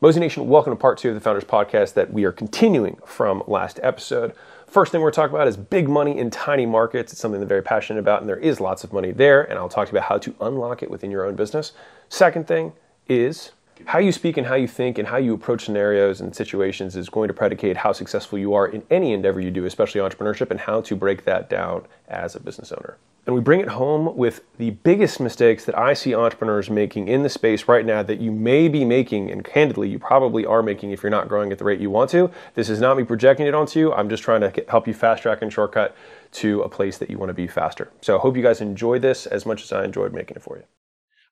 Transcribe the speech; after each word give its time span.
Mozination, 0.00 0.48
welcome 0.48 0.72
to 0.72 0.76
part 0.76 0.98
two 0.98 1.10
of 1.10 1.14
the 1.14 1.20
Founders 1.20 1.44
Podcast 1.44 1.94
that 1.94 2.12
we 2.12 2.24
are 2.24 2.32
continuing 2.32 2.96
from 3.06 3.44
last 3.46 3.78
episode. 3.80 4.34
First 4.66 4.90
thing 4.90 5.00
we're 5.00 5.12
talking 5.12 5.36
about 5.36 5.46
is 5.46 5.56
big 5.56 5.88
money 5.88 6.18
in 6.18 6.30
tiny 6.30 6.66
markets. 6.66 7.12
It's 7.12 7.20
something 7.22 7.40
I'm 7.40 7.46
very 7.46 7.62
passionate 7.62 8.00
about, 8.00 8.20
and 8.20 8.28
there 8.28 8.36
is 8.36 8.60
lots 8.60 8.82
of 8.82 8.92
money 8.92 9.12
there, 9.12 9.42
and 9.44 9.56
I'll 9.56 9.68
talk 9.68 9.86
to 9.86 9.92
you 9.92 9.98
about 9.98 10.08
how 10.08 10.18
to 10.18 10.34
unlock 10.40 10.82
it 10.82 10.90
within 10.90 11.12
your 11.12 11.24
own 11.24 11.36
business. 11.36 11.72
Second 12.08 12.48
thing 12.48 12.72
is 13.08 13.52
how 13.86 13.98
you 13.98 14.12
speak 14.12 14.36
and 14.36 14.46
how 14.46 14.54
you 14.54 14.68
think 14.68 14.98
and 14.98 15.08
how 15.08 15.16
you 15.16 15.34
approach 15.34 15.64
scenarios 15.64 16.20
and 16.20 16.34
situations 16.34 16.96
is 16.96 17.08
going 17.08 17.28
to 17.28 17.34
predicate 17.34 17.76
how 17.76 17.92
successful 17.92 18.38
you 18.38 18.54
are 18.54 18.66
in 18.66 18.82
any 18.90 19.12
endeavor 19.12 19.40
you 19.40 19.50
do, 19.50 19.64
especially 19.64 20.00
entrepreneurship, 20.00 20.50
and 20.50 20.60
how 20.60 20.80
to 20.80 20.96
break 20.96 21.24
that 21.24 21.50
down 21.50 21.86
as 22.08 22.34
a 22.34 22.40
business 22.40 22.72
owner. 22.72 22.96
And 23.26 23.34
we 23.34 23.40
bring 23.40 23.60
it 23.60 23.68
home 23.68 24.16
with 24.16 24.42
the 24.58 24.70
biggest 24.70 25.18
mistakes 25.18 25.64
that 25.64 25.78
I 25.78 25.94
see 25.94 26.14
entrepreneurs 26.14 26.68
making 26.68 27.08
in 27.08 27.22
the 27.22 27.30
space 27.30 27.66
right 27.66 27.84
now 27.84 28.02
that 28.02 28.20
you 28.20 28.30
may 28.30 28.68
be 28.68 28.84
making, 28.84 29.30
and 29.30 29.42
candidly, 29.42 29.88
you 29.88 29.98
probably 29.98 30.44
are 30.44 30.62
making 30.62 30.90
if 30.90 31.02
you're 31.02 31.08
not 31.08 31.28
growing 31.28 31.50
at 31.50 31.56
the 31.56 31.64
rate 31.64 31.80
you 31.80 31.88
want 31.88 32.10
to. 32.10 32.30
This 32.54 32.68
is 32.68 32.80
not 32.80 32.98
me 32.98 33.04
projecting 33.04 33.46
it 33.46 33.54
onto 33.54 33.78
you. 33.78 33.94
I'm 33.94 34.10
just 34.10 34.22
trying 34.22 34.42
to 34.42 34.64
help 34.68 34.86
you 34.86 34.92
fast 34.92 35.22
track 35.22 35.40
and 35.40 35.50
shortcut 35.50 35.96
to 36.32 36.60
a 36.62 36.68
place 36.68 36.98
that 36.98 37.08
you 37.08 37.16
want 37.16 37.30
to 37.30 37.34
be 37.34 37.46
faster. 37.46 37.90
So 38.02 38.18
I 38.18 38.20
hope 38.20 38.36
you 38.36 38.42
guys 38.42 38.60
enjoy 38.60 38.98
this 38.98 39.26
as 39.26 39.46
much 39.46 39.62
as 39.62 39.72
I 39.72 39.84
enjoyed 39.84 40.12
making 40.12 40.36
it 40.36 40.42
for 40.42 40.58
you. 40.58 40.64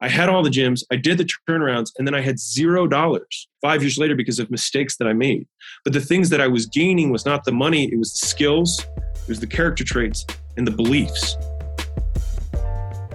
I 0.04 0.08
had 0.08 0.28
all 0.28 0.42
the 0.42 0.50
gyms, 0.50 0.82
I 0.90 0.96
did 0.96 1.18
the 1.18 1.30
turnarounds, 1.48 1.92
and 1.96 2.04
then 2.04 2.12
I 2.12 2.22
had 2.22 2.36
zero 2.36 2.88
dollars 2.88 3.46
five 3.60 3.82
years 3.82 3.98
later 3.98 4.16
because 4.16 4.40
of 4.40 4.50
mistakes 4.50 4.96
that 4.96 5.06
I 5.06 5.12
made. 5.12 5.46
But 5.84 5.92
the 5.92 6.00
things 6.00 6.28
that 6.30 6.40
I 6.40 6.48
was 6.48 6.66
gaining 6.66 7.12
was 7.12 7.24
not 7.24 7.44
the 7.44 7.52
money, 7.52 7.84
it 7.84 7.96
was 7.96 8.12
the 8.12 8.26
skills, 8.26 8.84
it 8.96 9.28
was 9.28 9.38
the 9.38 9.46
character 9.46 9.84
traits, 9.84 10.26
and 10.56 10.66
the 10.66 10.72
beliefs. 10.72 11.36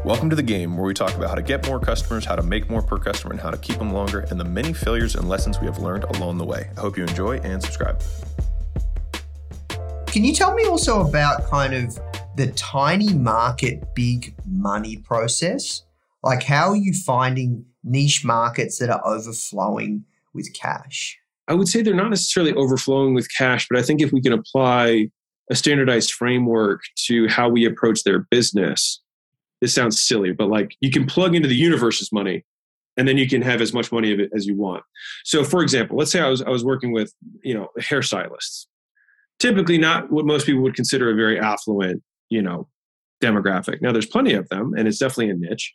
Welcome 0.05 0.29
to 0.29 0.35
the 0.37 0.41
game 0.41 0.77
where 0.77 0.85
we 0.85 0.93
talk 0.93 1.13
about 1.13 1.27
how 1.27 1.35
to 1.35 1.41
get 1.41 1.67
more 1.67 1.81
customers, 1.81 2.23
how 2.23 2.37
to 2.37 2.41
make 2.41 2.69
more 2.69 2.81
per 2.81 2.97
customer, 2.97 3.33
and 3.33 3.41
how 3.41 3.51
to 3.51 3.57
keep 3.57 3.79
them 3.79 3.91
longer, 3.91 4.21
and 4.29 4.39
the 4.39 4.45
many 4.45 4.71
failures 4.71 5.15
and 5.15 5.27
lessons 5.27 5.59
we 5.59 5.65
have 5.65 5.79
learned 5.79 6.05
along 6.05 6.37
the 6.37 6.45
way. 6.45 6.69
I 6.77 6.79
hope 6.79 6.95
you 6.95 7.03
enjoy 7.03 7.39
and 7.39 7.61
subscribe. 7.61 8.01
Can 10.05 10.23
you 10.23 10.33
tell 10.33 10.53
me 10.53 10.63
also 10.63 11.05
about 11.05 11.49
kind 11.49 11.73
of 11.73 11.99
the 12.37 12.53
tiny 12.55 13.13
market, 13.13 13.93
big 13.93 14.33
money 14.45 14.95
process? 14.95 15.83
Like, 16.23 16.43
how 16.43 16.69
are 16.69 16.75
you 16.75 16.93
finding 16.93 17.65
niche 17.83 18.25
markets 18.25 18.79
that 18.79 18.89
are 18.89 19.05
overflowing 19.05 20.03
with 20.33 20.53
cash? 20.53 21.17
I 21.47 21.53
would 21.53 21.67
say 21.67 21.81
they're 21.81 21.93
not 21.93 22.09
necessarily 22.09 22.53
overflowing 22.53 23.13
with 23.13 23.27
cash, 23.35 23.67
but 23.69 23.79
I 23.79 23.81
think 23.81 24.01
if 24.01 24.11
we 24.11 24.21
can 24.21 24.33
apply 24.33 25.09
a 25.49 25.55
standardized 25.55 26.11
framework 26.11 26.81
to 27.05 27.27
how 27.27 27.47
we 27.47 27.65
approach 27.65 28.03
their 28.03 28.19
business, 28.29 29.01
this 29.61 29.73
sounds 29.73 29.99
silly, 29.99 30.33
but 30.33 30.49
like 30.49 30.75
you 30.81 30.91
can 30.91 31.05
plug 31.05 31.35
into 31.35 31.47
the 31.47 31.55
universe's 31.55 32.11
money 32.11 32.45
and 32.97 33.07
then 33.07 33.17
you 33.17 33.27
can 33.27 33.41
have 33.41 33.61
as 33.61 33.73
much 33.73 33.91
money 33.91 34.11
of 34.11 34.19
it 34.19 34.29
as 34.35 34.45
you 34.45 34.55
want. 34.55 34.83
So 35.23 35.43
for 35.43 35.61
example, 35.61 35.97
let's 35.97 36.11
say 36.11 36.19
I 36.19 36.29
was 36.29 36.41
I 36.41 36.49
was 36.49 36.65
working 36.65 36.91
with, 36.91 37.13
you 37.43 37.53
know, 37.53 37.69
hairstylists. 37.79 38.65
Typically 39.39 39.77
not 39.77 40.11
what 40.11 40.25
most 40.25 40.45
people 40.45 40.63
would 40.63 40.75
consider 40.75 41.11
a 41.11 41.15
very 41.15 41.39
affluent, 41.39 42.03
you 42.29 42.41
know, 42.41 42.67
demographic. 43.21 43.81
Now 43.81 43.91
there's 43.91 44.07
plenty 44.07 44.33
of 44.33 44.49
them 44.49 44.73
and 44.75 44.87
it's 44.87 44.97
definitely 44.97 45.29
a 45.29 45.35
niche, 45.35 45.73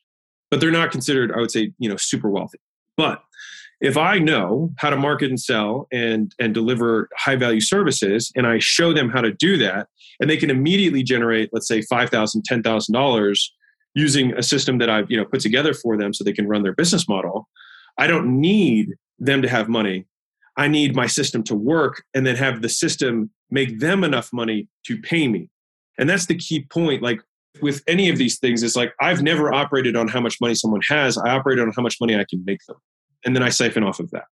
but 0.52 0.60
they're 0.60 0.70
not 0.70 0.92
considered, 0.92 1.32
I 1.32 1.38
would 1.38 1.50
say, 1.50 1.72
you 1.78 1.88
know, 1.88 1.96
super 1.96 2.28
wealthy. 2.28 2.58
But 2.98 3.22
if 3.80 3.96
I 3.96 4.18
know 4.18 4.70
how 4.76 4.90
to 4.90 4.98
market 4.98 5.30
and 5.30 5.40
sell 5.40 5.88
and 5.90 6.34
and 6.38 6.52
deliver 6.52 7.08
high 7.16 7.36
value 7.36 7.62
services 7.62 8.30
and 8.36 8.46
I 8.46 8.58
show 8.58 8.92
them 8.92 9.08
how 9.08 9.22
to 9.22 9.32
do 9.32 9.56
that 9.56 9.88
and 10.20 10.28
they 10.28 10.36
can 10.36 10.50
immediately 10.50 11.02
generate 11.02 11.48
let's 11.54 11.66
say 11.66 11.80
$5,000 11.80 12.42
$10,000 12.42 13.38
using 13.94 14.34
a 14.34 14.42
system 14.42 14.76
that 14.76 14.90
I've 14.90 15.10
you 15.10 15.16
know 15.16 15.24
put 15.24 15.40
together 15.40 15.72
for 15.72 15.96
them 15.96 16.12
so 16.12 16.22
they 16.22 16.34
can 16.34 16.46
run 16.46 16.62
their 16.62 16.74
business 16.74 17.08
model. 17.08 17.48
I 17.96 18.06
don't 18.06 18.38
need 18.38 18.90
them 19.18 19.40
to 19.40 19.48
have 19.48 19.70
money. 19.70 20.04
I 20.58 20.68
need 20.68 20.94
my 20.94 21.06
system 21.06 21.42
to 21.44 21.54
work 21.54 22.04
and 22.12 22.26
then 22.26 22.36
have 22.36 22.60
the 22.60 22.68
system 22.68 23.30
make 23.50 23.80
them 23.80 24.04
enough 24.04 24.28
money 24.34 24.68
to 24.84 25.00
pay 25.00 25.28
me. 25.28 25.48
And 25.98 26.10
that's 26.10 26.26
the 26.26 26.36
key 26.36 26.66
point. 26.70 27.02
Like 27.02 27.22
with 27.60 27.82
any 27.86 28.08
of 28.08 28.18
these 28.18 28.38
things, 28.38 28.62
it's 28.62 28.76
like 28.76 28.94
I've 29.00 29.22
never 29.22 29.52
operated 29.52 29.96
on 29.96 30.08
how 30.08 30.20
much 30.20 30.40
money 30.40 30.54
someone 30.54 30.80
has. 30.88 31.18
I 31.18 31.30
operate 31.30 31.58
on 31.58 31.72
how 31.74 31.82
much 31.82 31.96
money 32.00 32.16
I 32.16 32.24
can 32.28 32.42
make 32.44 32.60
them. 32.66 32.76
And 33.24 33.36
then 33.36 33.42
I 33.42 33.50
siphon 33.50 33.84
off 33.84 34.00
of 34.00 34.10
that. 34.10 34.24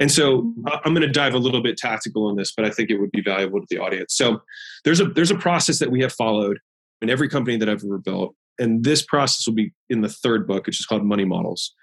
And 0.00 0.10
so 0.10 0.52
I'm 0.66 0.94
going 0.94 1.06
to 1.06 1.08
dive 1.08 1.34
a 1.34 1.38
little 1.38 1.62
bit 1.62 1.76
tactical 1.76 2.26
on 2.26 2.36
this, 2.36 2.52
but 2.56 2.64
I 2.64 2.70
think 2.70 2.90
it 2.90 2.98
would 2.98 3.10
be 3.10 3.20
valuable 3.20 3.60
to 3.60 3.66
the 3.68 3.78
audience. 3.78 4.14
So 4.14 4.40
there's 4.84 5.00
a 5.00 5.06
there's 5.06 5.30
a 5.30 5.36
process 5.36 5.78
that 5.80 5.90
we 5.90 6.00
have 6.00 6.12
followed 6.12 6.58
in 7.02 7.10
every 7.10 7.28
company 7.28 7.56
that 7.58 7.68
I've 7.68 7.84
ever 7.84 7.98
built 7.98 8.34
and 8.58 8.84
this 8.84 9.02
process 9.02 9.46
will 9.46 9.54
be 9.54 9.72
in 9.90 10.00
the 10.00 10.08
third 10.08 10.46
book, 10.46 10.66
which 10.66 10.78
is 10.78 10.86
called 10.86 11.04
Money 11.04 11.24
Models. 11.24 11.74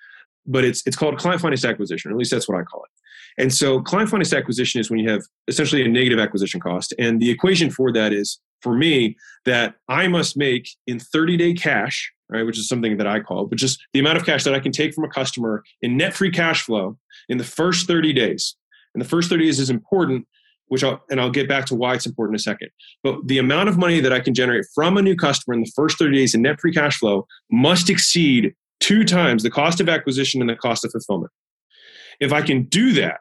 But 0.46 0.64
it's 0.64 0.82
it's 0.86 0.96
called 0.96 1.18
client 1.18 1.42
financed 1.42 1.66
acquisition, 1.66 2.10
or 2.10 2.16
at 2.16 2.18
least 2.18 2.32
that's 2.32 2.50
what 2.50 2.60
I 2.60 2.64
call 2.64 2.84
it. 2.84 3.42
And 3.42 3.54
so 3.54 3.82
client 3.82 4.10
financed 4.10 4.34
acquisition 4.34 4.82
is 4.82 4.90
when 4.90 5.00
you 5.00 5.10
have 5.10 5.22
essentially 5.48 5.84
a 5.84 5.88
negative 5.88 6.20
acquisition 6.20 6.60
cost. 6.60 6.94
And 6.98 7.22
the 7.22 7.30
equation 7.30 7.70
for 7.70 7.94
that 7.94 8.12
is 8.12 8.40
for 8.62 8.76
me 8.76 9.18
that 9.46 9.76
I 9.88 10.08
must 10.08 10.38
make 10.38 10.70
in 10.88 11.00
30 11.00 11.38
day 11.38 11.54
cash, 11.54 12.12
right, 12.30 12.46
which 12.46 12.58
is 12.58 12.68
something 12.68 12.98
that 12.98 13.08
I 13.08 13.20
call, 13.20 13.46
but 13.48 13.58
just 13.58 13.80
the 13.94 14.00
amount 14.00 14.18
of 14.18 14.26
cash 14.26 14.44
that 14.44 14.54
I 14.54 14.60
can 14.60 14.72
take 14.72 14.94
from 14.94 15.04
a 15.04 15.10
customer 15.10 15.64
in 15.82 15.98
net 15.98 16.14
free 16.14 16.32
cash 16.32 16.64
flow 16.64 16.98
in 17.30 17.38
the 17.38 17.44
first 17.44 17.88
30 17.88 18.14
days. 18.14 18.56
And 18.94 19.02
the 19.02 19.08
first 19.08 19.30
30 19.30 19.46
days 19.46 19.60
is 19.60 19.70
important 19.70 20.28
which 20.72 20.86
I'll, 20.86 21.04
and 21.10 21.20
I'll 21.20 21.30
get 21.30 21.50
back 21.50 21.66
to 21.66 21.76
why 21.76 21.96
it's 21.96 22.06
important 22.06 22.36
in 22.36 22.38
a 22.38 22.40
second. 22.40 22.70
But 23.04 23.28
the 23.28 23.40
amount 23.40 23.68
of 23.68 23.78
money 23.78 24.00
that 24.00 24.14
I 24.14 24.22
can 24.22 24.34
generate 24.34 24.64
from 24.74 24.96
a 24.96 25.02
new 25.02 25.18
customer 25.18 25.54
in 25.54 25.60
the 25.60 25.72
first 25.76 26.00
30 26.00 26.16
days 26.16 26.34
in 26.34 26.42
net 26.42 26.62
free 26.62 26.72
cash 26.72 26.98
flow 26.98 27.28
must 27.52 27.90
exceed 27.90 28.56
two 28.80 29.04
times 29.04 29.44
the 29.44 29.50
cost 29.50 29.82
of 29.82 29.90
acquisition 29.90 30.40
and 30.40 30.50
the 30.50 30.56
cost 30.56 30.86
of 30.86 30.92
fulfillment. 30.92 31.30
If 32.22 32.32
I 32.32 32.42
can 32.42 32.64
do 32.64 32.94
that, 32.94 33.20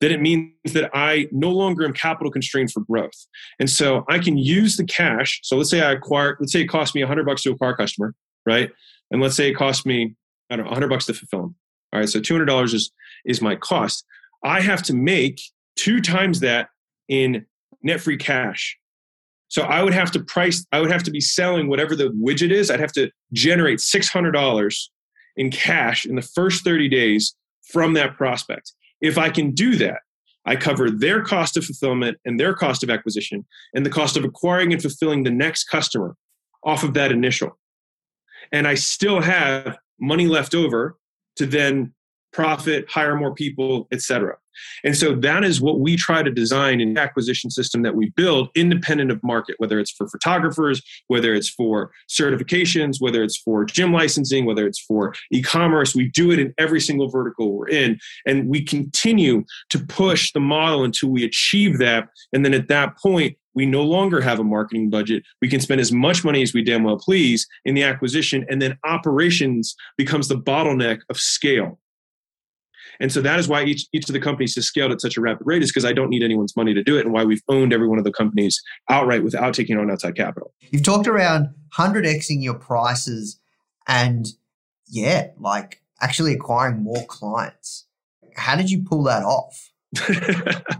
then 0.00 0.12
it 0.12 0.20
means 0.20 0.52
that 0.72 0.90
I 0.94 1.26
no 1.32 1.50
longer 1.50 1.84
am 1.84 1.92
capital 1.92 2.30
constrained 2.30 2.72
for 2.72 2.80
growth. 2.80 3.26
And 3.58 3.68
so 3.70 4.04
I 4.08 4.18
can 4.18 4.36
use 4.36 4.76
the 4.76 4.84
cash. 4.84 5.40
So 5.42 5.56
let's 5.56 5.70
say 5.70 5.80
I 5.80 5.92
acquire, 5.92 6.36
let's 6.38 6.52
say 6.52 6.62
it 6.62 6.68
costs 6.68 6.94
me 6.94 7.02
100 7.02 7.24
bucks 7.24 7.42
to 7.42 7.52
acquire 7.52 7.72
a 7.72 7.76
customer, 7.76 8.14
right? 8.44 8.70
And 9.10 9.22
let's 9.22 9.36
say 9.36 9.48
it 9.48 9.54
costs 9.54 9.86
me, 9.86 10.14
I 10.50 10.56
don't 10.56 10.66
know, 10.66 10.70
100 10.70 10.88
bucks 10.88 11.06
to 11.06 11.14
fulfill 11.14 11.40
them. 11.40 11.54
All 11.92 12.00
right, 12.00 12.08
so 12.08 12.20
$200 12.20 12.74
is, 12.74 12.90
is 13.24 13.40
my 13.40 13.56
cost. 13.56 14.04
I 14.44 14.60
have 14.60 14.82
to 14.84 14.94
make 14.94 15.40
two 15.76 16.00
times 16.00 16.40
that 16.40 16.68
in 17.08 17.46
net 17.82 18.00
free 18.00 18.16
cash. 18.16 18.76
So 19.48 19.62
I 19.62 19.82
would 19.82 19.94
have 19.94 20.10
to 20.10 20.20
price, 20.20 20.66
I 20.72 20.80
would 20.80 20.90
have 20.90 21.04
to 21.04 21.10
be 21.10 21.20
selling 21.20 21.68
whatever 21.68 21.94
the 21.94 22.08
widget 22.10 22.50
is. 22.50 22.70
I'd 22.70 22.80
have 22.80 22.92
to 22.92 23.10
generate 23.32 23.78
$600 23.78 24.76
in 25.36 25.50
cash 25.50 26.04
in 26.04 26.16
the 26.16 26.22
first 26.22 26.64
30 26.64 26.88
days 26.88 27.34
from 27.70 27.94
that 27.94 28.16
prospect. 28.16 28.72
If 29.00 29.18
I 29.18 29.30
can 29.30 29.52
do 29.52 29.76
that, 29.76 30.00
I 30.46 30.56
cover 30.56 30.90
their 30.90 31.22
cost 31.22 31.56
of 31.56 31.64
fulfillment 31.64 32.18
and 32.24 32.38
their 32.38 32.54
cost 32.54 32.82
of 32.82 32.90
acquisition 32.90 33.44
and 33.74 33.84
the 33.84 33.90
cost 33.90 34.16
of 34.16 34.24
acquiring 34.24 34.72
and 34.72 34.80
fulfilling 34.80 35.24
the 35.24 35.30
next 35.30 35.64
customer 35.64 36.16
off 36.62 36.84
of 36.84 36.94
that 36.94 37.10
initial. 37.10 37.58
And 38.52 38.68
I 38.68 38.74
still 38.74 39.20
have 39.20 39.76
money 40.00 40.26
left 40.26 40.54
over 40.54 40.96
to 41.36 41.46
then 41.46 41.94
profit, 42.32 42.88
hire 42.88 43.16
more 43.16 43.34
people, 43.34 43.88
etc. 43.90 44.36
And 44.84 44.96
so 44.96 45.14
that 45.16 45.44
is 45.44 45.60
what 45.60 45.80
we 45.80 45.96
try 45.96 46.22
to 46.22 46.30
design 46.30 46.80
in 46.80 46.96
acquisition 46.96 47.50
system 47.50 47.82
that 47.82 47.94
we 47.94 48.10
build 48.10 48.48
independent 48.54 49.10
of 49.10 49.22
market, 49.22 49.56
whether 49.58 49.78
it's 49.78 49.90
for 49.90 50.08
photographers, 50.08 50.82
whether 51.08 51.34
it's 51.34 51.48
for 51.48 51.90
certifications, 52.10 52.96
whether 53.00 53.22
it's 53.22 53.36
for 53.36 53.64
gym 53.64 53.92
licensing, 53.92 54.44
whether 54.44 54.66
it's 54.66 54.80
for 54.80 55.14
e-commerce. 55.32 55.94
We 55.94 56.08
do 56.08 56.30
it 56.30 56.38
in 56.38 56.54
every 56.58 56.80
single 56.80 57.08
vertical 57.08 57.52
we're 57.52 57.68
in. 57.68 57.98
And 58.26 58.48
we 58.48 58.62
continue 58.64 59.44
to 59.70 59.78
push 59.78 60.32
the 60.32 60.40
model 60.40 60.84
until 60.84 61.10
we 61.10 61.24
achieve 61.24 61.78
that. 61.78 62.08
And 62.32 62.44
then 62.44 62.54
at 62.54 62.68
that 62.68 62.96
point, 62.98 63.36
we 63.54 63.64
no 63.64 63.82
longer 63.82 64.20
have 64.20 64.38
a 64.38 64.44
marketing 64.44 64.90
budget. 64.90 65.22
We 65.40 65.48
can 65.48 65.60
spend 65.60 65.80
as 65.80 65.90
much 65.90 66.24
money 66.24 66.42
as 66.42 66.52
we 66.52 66.62
damn 66.62 66.84
well 66.84 66.98
please 66.98 67.48
in 67.64 67.74
the 67.74 67.84
acquisition, 67.84 68.44
and 68.50 68.60
then 68.60 68.76
operations 68.84 69.74
becomes 69.96 70.28
the 70.28 70.36
bottleneck 70.36 71.00
of 71.08 71.16
scale. 71.16 71.78
And 73.00 73.12
so 73.12 73.20
that 73.20 73.38
is 73.38 73.48
why 73.48 73.64
each, 73.64 73.86
each 73.92 74.08
of 74.08 74.12
the 74.12 74.20
companies 74.20 74.54
has 74.54 74.66
scaled 74.66 74.92
at 74.92 75.00
such 75.00 75.16
a 75.16 75.20
rapid 75.20 75.46
rate 75.46 75.62
is 75.62 75.70
because 75.70 75.84
I 75.84 75.92
don't 75.92 76.10
need 76.10 76.22
anyone's 76.22 76.56
money 76.56 76.74
to 76.74 76.82
do 76.82 76.96
it 76.96 77.04
and 77.04 77.12
why 77.12 77.24
we've 77.24 77.42
owned 77.48 77.72
every 77.72 77.88
one 77.88 77.98
of 77.98 78.04
the 78.04 78.12
companies 78.12 78.60
outright 78.88 79.24
without 79.24 79.54
taking 79.54 79.78
on 79.78 79.90
outside 79.90 80.16
capital. 80.16 80.52
You've 80.70 80.82
talked 80.82 81.06
around 81.06 81.48
100xing 81.76 82.42
your 82.42 82.54
prices 82.54 83.38
and 83.86 84.26
yeah, 84.88 85.28
like 85.38 85.82
actually 86.00 86.34
acquiring 86.34 86.82
more 86.82 87.04
clients. 87.06 87.86
How 88.36 88.56
did 88.56 88.70
you 88.70 88.82
pull 88.82 89.02
that 89.04 89.22
off? 89.22 89.72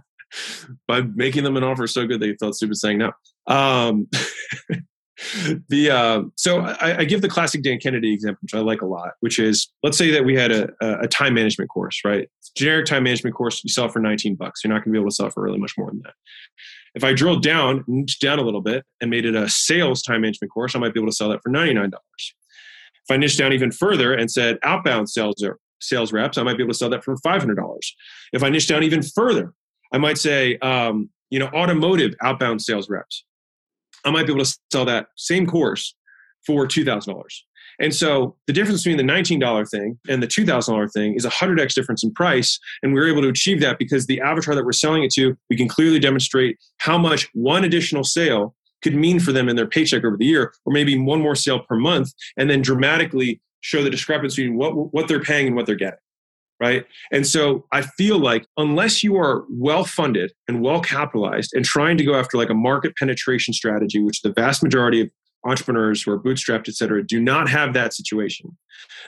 By 0.89 1.03
making 1.03 1.45
them 1.45 1.57
an 1.57 1.65
offer 1.65 1.87
so 1.87 2.07
good 2.07 2.21
they 2.21 2.35
felt 2.35 2.55
stupid 2.55 2.77
saying 2.77 2.99
no. 2.99 3.13
Um, 3.47 4.09
the 5.69 5.91
uh, 5.91 6.23
so 6.37 6.61
I, 6.61 6.99
I, 6.99 7.05
give 7.05 7.23
the 7.23 7.29
classic 7.29 7.63
Dan 7.63 7.79
Kennedy 7.79 8.13
example, 8.13 8.39
which 8.43 8.55
I 8.55 8.59
like 8.59 8.83
a 8.83 8.87
lot, 8.87 9.13
which 9.21 9.39
is 9.39 9.73
let's 9.83 9.97
say 9.97 10.11
that 10.11 10.25
we 10.25 10.37
had 10.37 10.53
a, 10.53 10.69
a 10.83 11.09
time 11.09 11.33
management 11.33 11.71
course, 11.71 12.01
right? 12.05 12.29
Generic 12.55 12.85
time 12.87 13.05
management 13.05 13.35
course 13.35 13.63
you 13.65 13.71
sell 13.71 13.89
for 13.89 13.99
19 13.99 14.35
bucks. 14.35 14.63
You're 14.63 14.73
not 14.73 14.85
going 14.85 14.93
to 14.93 14.99
be 14.99 14.99
able 14.99 15.11
to 15.11 15.15
sell 15.15 15.31
for 15.31 15.43
really 15.43 15.59
much 15.59 15.73
more 15.79 15.91
than 15.91 16.03
that. 16.05 16.15
If 16.95 17.05
I 17.05 17.13
drilled 17.15 17.43
down, 17.43 17.85
down 18.21 18.39
a 18.39 18.43
little 18.43 18.61
bit, 18.61 18.85
and 19.01 19.11
made 19.11 19.25
it 19.25 19.35
a 19.35 19.49
sales 19.49 20.03
time 20.03 20.23
management 20.23 20.53
course, 20.53 20.75
I 20.75 20.79
might 20.79 20.93
be 20.93 21.01
able 21.01 21.11
to 21.11 21.17
sell 21.17 21.31
that 21.31 21.43
for 21.43 21.51
$99. 21.51 21.93
If 21.93 23.11
I 23.11 23.17
niched 23.17 23.39
down 23.39 23.53
even 23.53 23.71
further 23.71 24.13
and 24.13 24.31
said 24.31 24.59
outbound 24.63 25.09
sales 25.09 25.43
sales 25.81 26.13
reps, 26.13 26.39
I 26.39 26.43
might 26.43 26.57
be 26.57 26.63
able 26.63 26.73
to 26.73 26.79
sell 26.79 26.91
that 26.91 27.05
for 27.05 27.17
$500. 27.17 27.79
If 28.33 28.43
I 28.43 28.49
niche 28.49 28.69
down 28.69 28.83
even 28.83 29.03
further, 29.03 29.53
I 29.93 29.99
might 29.99 30.19
say, 30.19 30.59
um, 30.59 31.11
you 31.31 31.39
know, 31.39 31.47
automotive 31.49 32.15
outbound 32.23 32.63
sales 32.63 32.89
reps. 32.89 33.25
I 34.07 34.11
might 34.11 34.27
be 34.27 34.33
able 34.33 34.45
to 34.45 34.59
sell 34.73 34.85
that 34.85 35.09
same 35.17 35.47
course 35.47 35.95
for 36.47 36.67
$2,000. 36.67 37.23
And 37.79 37.95
so 37.95 38.37
the 38.47 38.53
difference 38.53 38.85
between 38.85 38.97
the 38.97 39.13
$19 39.13 39.69
thing 39.69 39.99
and 40.09 40.23
the 40.23 40.27
$2,000 40.27 40.93
thing 40.93 41.15
is 41.15 41.25
a 41.25 41.31
100x 41.31 41.75
difference 41.75 42.03
in 42.03 42.13
price. 42.13 42.59
And 42.83 42.95
we 42.95 43.01
are 43.01 43.09
able 43.09 43.23
to 43.23 43.29
achieve 43.29 43.61
that 43.61 43.79
because 43.79 44.07
the 44.07 44.21
avatar 44.21 44.55
that 44.55 44.65
we're 44.65 44.73
selling 44.73 45.03
it 45.03 45.13
to, 45.15 45.37
we 45.51 45.57
can 45.57 45.69
clearly 45.69 45.99
demonstrate 45.99 46.59
how 46.79 46.97
much 46.97 47.29
one 47.35 47.65
additional 47.65 48.05
sale 48.05 48.55
could 48.83 48.95
mean 48.95 49.19
for 49.19 49.33
them 49.33 49.49
in 49.49 49.57
their 49.57 49.67
paycheck 49.67 50.05
over 50.05 50.17
the 50.17 50.25
year, 50.25 50.53
or 50.65 50.73
maybe 50.73 50.99
one 50.99 51.21
more 51.21 51.35
sale 51.35 51.61
per 51.61 51.77
month, 51.77 52.13
and 52.37 52.49
then 52.49 52.63
dramatically 52.63 53.41
show 53.61 53.83
the 53.83 53.91
discrepancy 53.91 54.43
between 54.43 54.59
what, 54.59 54.95
what 54.95 55.09
they're 55.09 55.21
paying 55.21 55.49
and 55.49 55.57
what 55.57 55.67
they're 55.67 55.75
getting. 55.75 55.99
Right. 56.59 56.87
And 57.13 57.27
so 57.27 57.67
I 57.71 57.83
feel 57.83 58.19
like 58.19 58.47
unless 58.57 59.05
you 59.05 59.17
are 59.17 59.45
well 59.51 59.85
funded 59.85 60.33
and 60.49 60.63
well 60.63 60.81
capitalized 60.81 61.53
and 61.53 61.67
trying 61.67 61.99
to 61.99 62.05
go 62.05 62.15
after 62.15 62.39
like 62.39 62.49
a 62.49 62.55
market 62.55 62.97
penetration 62.97 63.53
strategy, 63.53 64.01
which 64.01 64.23
the 64.23 64.33
vast 64.33 64.63
majority 64.63 65.03
of 65.03 65.11
entrepreneurs 65.45 66.03
who 66.03 66.13
are 66.13 66.19
bootstrapped, 66.19 66.67
et 66.67 66.75
cetera, 66.75 67.07
do 67.07 67.21
not 67.21 67.51
have 67.51 67.75
that 67.75 67.93
situation, 67.93 68.57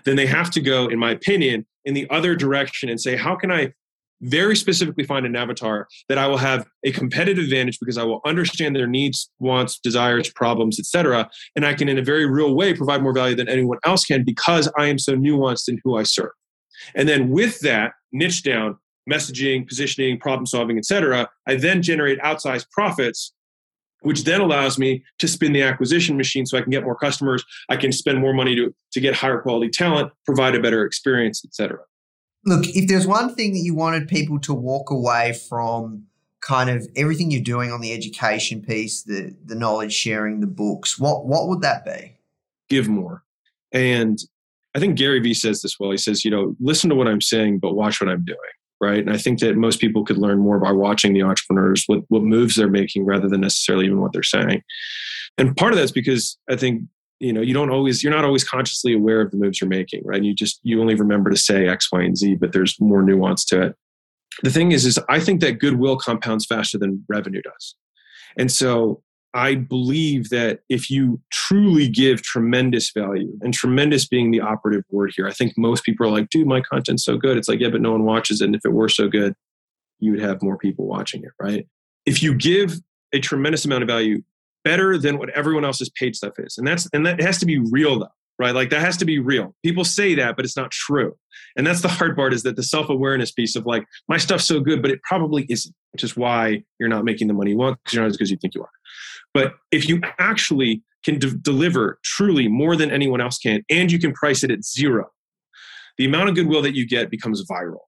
then 0.05 0.17
they 0.17 0.27
have 0.27 0.51
to 0.51 0.61
go, 0.61 0.89
in 0.89 0.99
my 0.99 1.11
opinion, 1.11 1.67
in 1.87 1.95
the 1.95 2.09
other 2.11 2.37
direction 2.37 2.91
and 2.91 3.01
say, 3.01 3.17
how 3.17 3.35
can 3.35 3.51
I 3.51 3.73
very 4.21 4.57
specifically 4.57 5.05
find 5.05 5.25
an 5.27 5.37
avatar 5.37 5.87
that 6.09 6.19
I 6.19 6.27
will 6.27 6.39
have 6.39 6.67
a 6.85 6.91
competitive 6.91 7.45
advantage 7.45 7.79
because 7.79 7.97
I 7.97 8.03
will 8.03 8.21
understand 8.27 8.75
their 8.75 8.87
needs, 8.87 9.31
wants, 9.39 9.79
desires, 9.79 10.31
problems, 10.31 10.79
etc. 10.79 11.31
And 11.55 11.65
I 11.65 11.75
can, 11.75 11.89
in 11.89 11.99
a 11.99 12.03
very 12.03 12.27
real 12.27 12.55
way, 12.55 12.75
provide 12.75 13.03
more 13.03 13.13
value 13.13 13.37
than 13.37 13.49
anyone 13.49 13.79
else 13.85 14.05
can 14.05 14.25
because 14.25 14.71
I 14.77 14.87
am 14.87 14.99
so 14.99 15.15
nuanced 15.15 15.69
in 15.69 15.81
who 15.85 15.97
I 15.97 16.03
serve. 16.03 16.31
And 16.95 17.09
then 17.09 17.31
with 17.31 17.61
that 17.61 17.93
niche 18.13 18.43
down, 18.43 18.79
messaging, 19.11 19.67
positioning, 19.67 20.19
problem 20.19 20.47
solving, 20.47 20.79
etc., 20.79 21.29
I 21.47 21.57
then 21.57 21.83
generate 21.83 22.19
outsized 22.21 22.71
profits 22.71 23.33
which 24.03 24.25
then 24.25 24.41
allows 24.41 24.79
me 24.79 25.05
to 25.19 25.29
spin 25.29 25.53
the 25.53 25.63
acquisition 25.63 26.17
machine 26.17 26.47
so 26.47 26.57
I 26.57 26.63
can 26.63 26.71
get 26.71 26.85
more 26.85 26.95
customers. 26.95 27.45
I 27.69 27.77
can 27.77 27.93
spend 27.93 28.19
more 28.21 28.33
money 28.33 28.55
to, 28.57 28.75
to 28.93 29.01
get 29.01 29.15
higher 29.15 29.41
quality 29.41 29.71
talent, 29.71 30.13
provide 30.25 30.55
a 30.55 30.61
better 30.61 30.85
experience, 30.85 31.45
etc. 31.45 31.81
Look, 32.45 32.67
if 32.69 32.89
there's 32.89 33.07
one 33.07 33.35
thing 33.35 33.53
that 33.53 33.61
you 33.61 33.75
wanted 33.75 34.09
people 34.09 34.39
to 34.41 34.55
walk 34.55 34.91
away 34.91 35.33
from 35.49 36.05
kind 36.41 36.71
of 36.71 36.87
everything 36.95 37.31
you're 37.31 37.43
doing 37.43 37.73
on 37.73 37.81
the 37.81 37.93
education 37.93 38.63
piece, 38.63 39.03
the 39.03 39.35
the 39.45 39.57
knowledge 39.57 39.93
sharing, 39.93 40.41
the 40.41 40.47
books, 40.47 40.99
what 40.99 41.27
what 41.27 41.49
would 41.49 41.63
that 41.63 41.85
be? 41.85 42.17
Give 42.69 42.89
more. 42.89 43.25
And 43.73 44.19
I 44.79 44.81
think 44.81 44.97
Gary 44.97 45.19
Vee 45.19 45.35
says 45.35 45.61
this 45.61 45.75
well. 45.81 45.91
He 45.91 45.97
says, 45.97 46.25
you 46.25 46.31
know, 46.31 46.55
listen 46.61 46.89
to 46.89 46.95
what 46.95 47.09
I'm 47.09 47.21
saying, 47.21 47.59
but 47.59 47.75
watch 47.75 48.01
what 48.01 48.09
I'm 48.09 48.25
doing. 48.25 48.39
Right. 48.81 49.01
And 49.01 49.11
I 49.11 49.19
think 49.19 49.41
that 49.41 49.57
most 49.57 49.81
people 49.81 50.05
could 50.05 50.19
learn 50.19 50.39
more 50.39 50.61
by 50.61 50.71
watching 50.71 51.13
the 51.13 51.25
entrepreneurs, 51.25 51.83
what, 51.89 52.03
what 52.11 52.23
moves 52.23 52.55
they're 52.55 52.69
making 52.69 53.05
rather 53.05 53.29
than 53.29 53.41
necessarily 53.41 53.87
even 53.87 54.01
what 54.01 54.13
they're 54.13 54.23
saying. 54.23 54.63
And 55.37 55.57
part 55.57 55.73
of 55.73 55.81
that's 55.81 55.91
because 55.91 56.39
I 56.49 56.55
think 56.55 56.83
you 57.19 57.33
know 57.33 57.41
you 57.41 57.55
don't 57.55 57.71
always 57.71 58.05
you're 58.05 58.13
not 58.13 58.25
always 58.25 58.45
consciously 58.45 58.95
aware 58.95 59.21
of 59.21 59.33
the 59.33 59.37
moves 59.37 59.61
you're 59.61 59.69
making 59.69 60.01
right 60.05 60.23
you 60.23 60.33
just 60.33 60.61
you 60.63 60.81
only 60.81 60.95
remember 60.95 61.31
to 61.31 61.37
say 61.37 61.67
x 61.67 61.91
y 61.91 62.01
and 62.01 62.17
z 62.17 62.37
but 62.37 62.53
there's 62.53 62.81
more 62.81 63.03
nuance 63.03 63.45
to 63.45 63.61
it 63.61 63.75
the 64.45 64.51
thing 64.51 64.71
is 64.71 64.87
is 64.87 65.01
i 65.09 65.19
think 65.19 65.41
that 65.41 65.59
goodwill 65.59 65.97
compounds 65.97 66.47
faster 66.47 66.79
than 66.79 67.05
revenue 67.09 67.43
does 67.43 67.75
and 68.37 68.53
so 68.53 69.03
i 69.39 69.55
believe 69.55 70.29
that 70.31 70.61
if 70.69 70.91
you 70.91 71.21
truly 71.31 71.89
give 71.89 72.23
tremendous 72.23 72.91
value 72.91 73.33
and 73.41 73.55
tremendous 73.55 74.07
being 74.07 74.31
the 74.31 74.41
operative 74.41 74.85
word 74.91 75.13
here 75.15 75.27
i 75.27 75.33
think 75.33 75.53
most 75.57 75.85
people 75.85 76.07
are 76.07 76.11
like 76.11 76.29
dude 76.31 76.47
my 76.47 76.61
content's 76.61 77.05
so 77.05 77.17
good 77.17 77.37
it's 77.37 77.49
like 77.49 77.61
yeah 77.61 77.71
but 77.71 77.81
no 77.81 77.93
one 77.93 78.05
watches 78.05 78.41
it 78.41 78.47
and 78.47 78.55
if 78.55 78.65
it 78.65 78.73
were 78.73 78.89
so 78.89 79.09
good 79.09 79.35
you 80.01 80.11
would 80.11 80.21
have 80.21 80.43
more 80.43 80.59
people 80.59 80.87
watching 80.87 81.23
it 81.23 81.31
right 81.41 81.67
if 82.07 82.23
you 82.23 82.35
give 82.35 82.75
a 83.13 83.21
tremendous 83.21 83.65
amount 83.65 83.83
of 83.83 83.89
value 83.89 84.23
better 84.65 84.99
than 84.99 85.19
what 85.19 85.31
everyone 85.31 85.65
else's 85.65 85.91
paid 85.91 86.15
stuff 86.15 86.35
is. 86.39 86.59
And 86.59 86.67
that's 86.67 86.89
and 86.93 87.07
that 87.07 87.21
has 87.21 87.39
to 87.39 87.47
be 87.47 87.59
real 87.59 87.99
though, 87.99 88.09
right? 88.39 88.55
Like 88.55 88.71
that 88.71 88.81
has 88.81 88.97
to 88.99 89.05
be 89.05 89.19
real. 89.19 89.55
People 89.65 89.85
say 89.85 90.15
that, 90.15 90.37
but 90.37 90.45
it's 90.45 90.57
not 90.57 90.71
true. 90.71 91.17
And 91.57 91.67
that's 91.67 91.83
the 91.83 91.89
hard 91.89 92.15
part 92.17 92.33
is 92.33 92.43
that 92.45 92.57
the 92.57 92.63
self-awareness 92.63 93.33
piece 93.33 93.57
of 93.57 93.67
like, 93.67 93.85
my 94.09 94.17
stuff's 94.17 94.45
so 94.45 94.61
good, 94.61 94.81
but 94.81 94.91
it 94.91 95.03
probably 95.03 95.47
isn't, 95.49 95.75
which 95.93 96.05
is 96.05 96.17
why 96.17 96.63
you're 96.79 96.89
not 96.89 97.05
making 97.05 97.29
the 97.29 97.35
money 97.35 97.53
you 97.53 97.59
want 97.59 97.79
because 97.83 97.95
you're 97.95 98.05
not 98.05 98.11
as 98.11 98.17
good 98.17 98.25
as 98.25 98.31
you 98.31 98.37
think 98.37 98.55
you 98.55 98.63
are. 98.63 98.71
But 99.35 99.55
if 99.73 99.89
you 99.89 100.01
actually 100.19 100.83
can 101.05 101.19
de- 101.19 101.37
deliver 101.37 101.99
truly 102.05 102.49
more 102.49 102.77
than 102.77 102.91
anyone 102.91 103.21
else 103.21 103.39
can, 103.39 103.63
and 103.71 103.91
you 103.91 103.99
can 103.99 104.13
price 104.13 104.45
it 104.45 104.51
at 104.51 104.65
zero, 104.65 105.07
the 105.97 106.05
amount 106.05 106.29
of 106.29 106.35
goodwill 106.35 106.63
that 106.63 106.77
you 106.77 106.87
get 106.87 107.11
becomes 107.11 107.45
viral. 107.51 107.81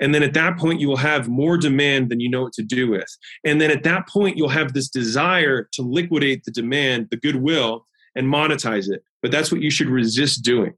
And 0.00 0.14
then 0.14 0.22
at 0.22 0.34
that 0.34 0.58
point, 0.58 0.80
you 0.80 0.86
will 0.86 0.96
have 0.96 1.28
more 1.28 1.56
demand 1.56 2.08
than 2.08 2.20
you 2.20 2.30
know 2.30 2.42
what 2.42 2.52
to 2.52 2.62
do 2.62 2.88
with. 2.88 3.08
And 3.44 3.60
then 3.60 3.70
at 3.70 3.82
that 3.82 4.06
point, 4.08 4.36
you'll 4.36 4.48
have 4.48 4.72
this 4.72 4.88
desire 4.88 5.68
to 5.72 5.82
liquidate 5.82 6.44
the 6.44 6.52
demand, 6.52 7.08
the 7.10 7.16
goodwill, 7.16 7.84
and 8.14 8.32
monetize 8.32 8.88
it. 8.88 9.02
But 9.22 9.30
that's 9.30 9.50
what 9.50 9.62
you 9.62 9.70
should 9.70 9.88
resist 9.88 10.42
doing. 10.42 10.74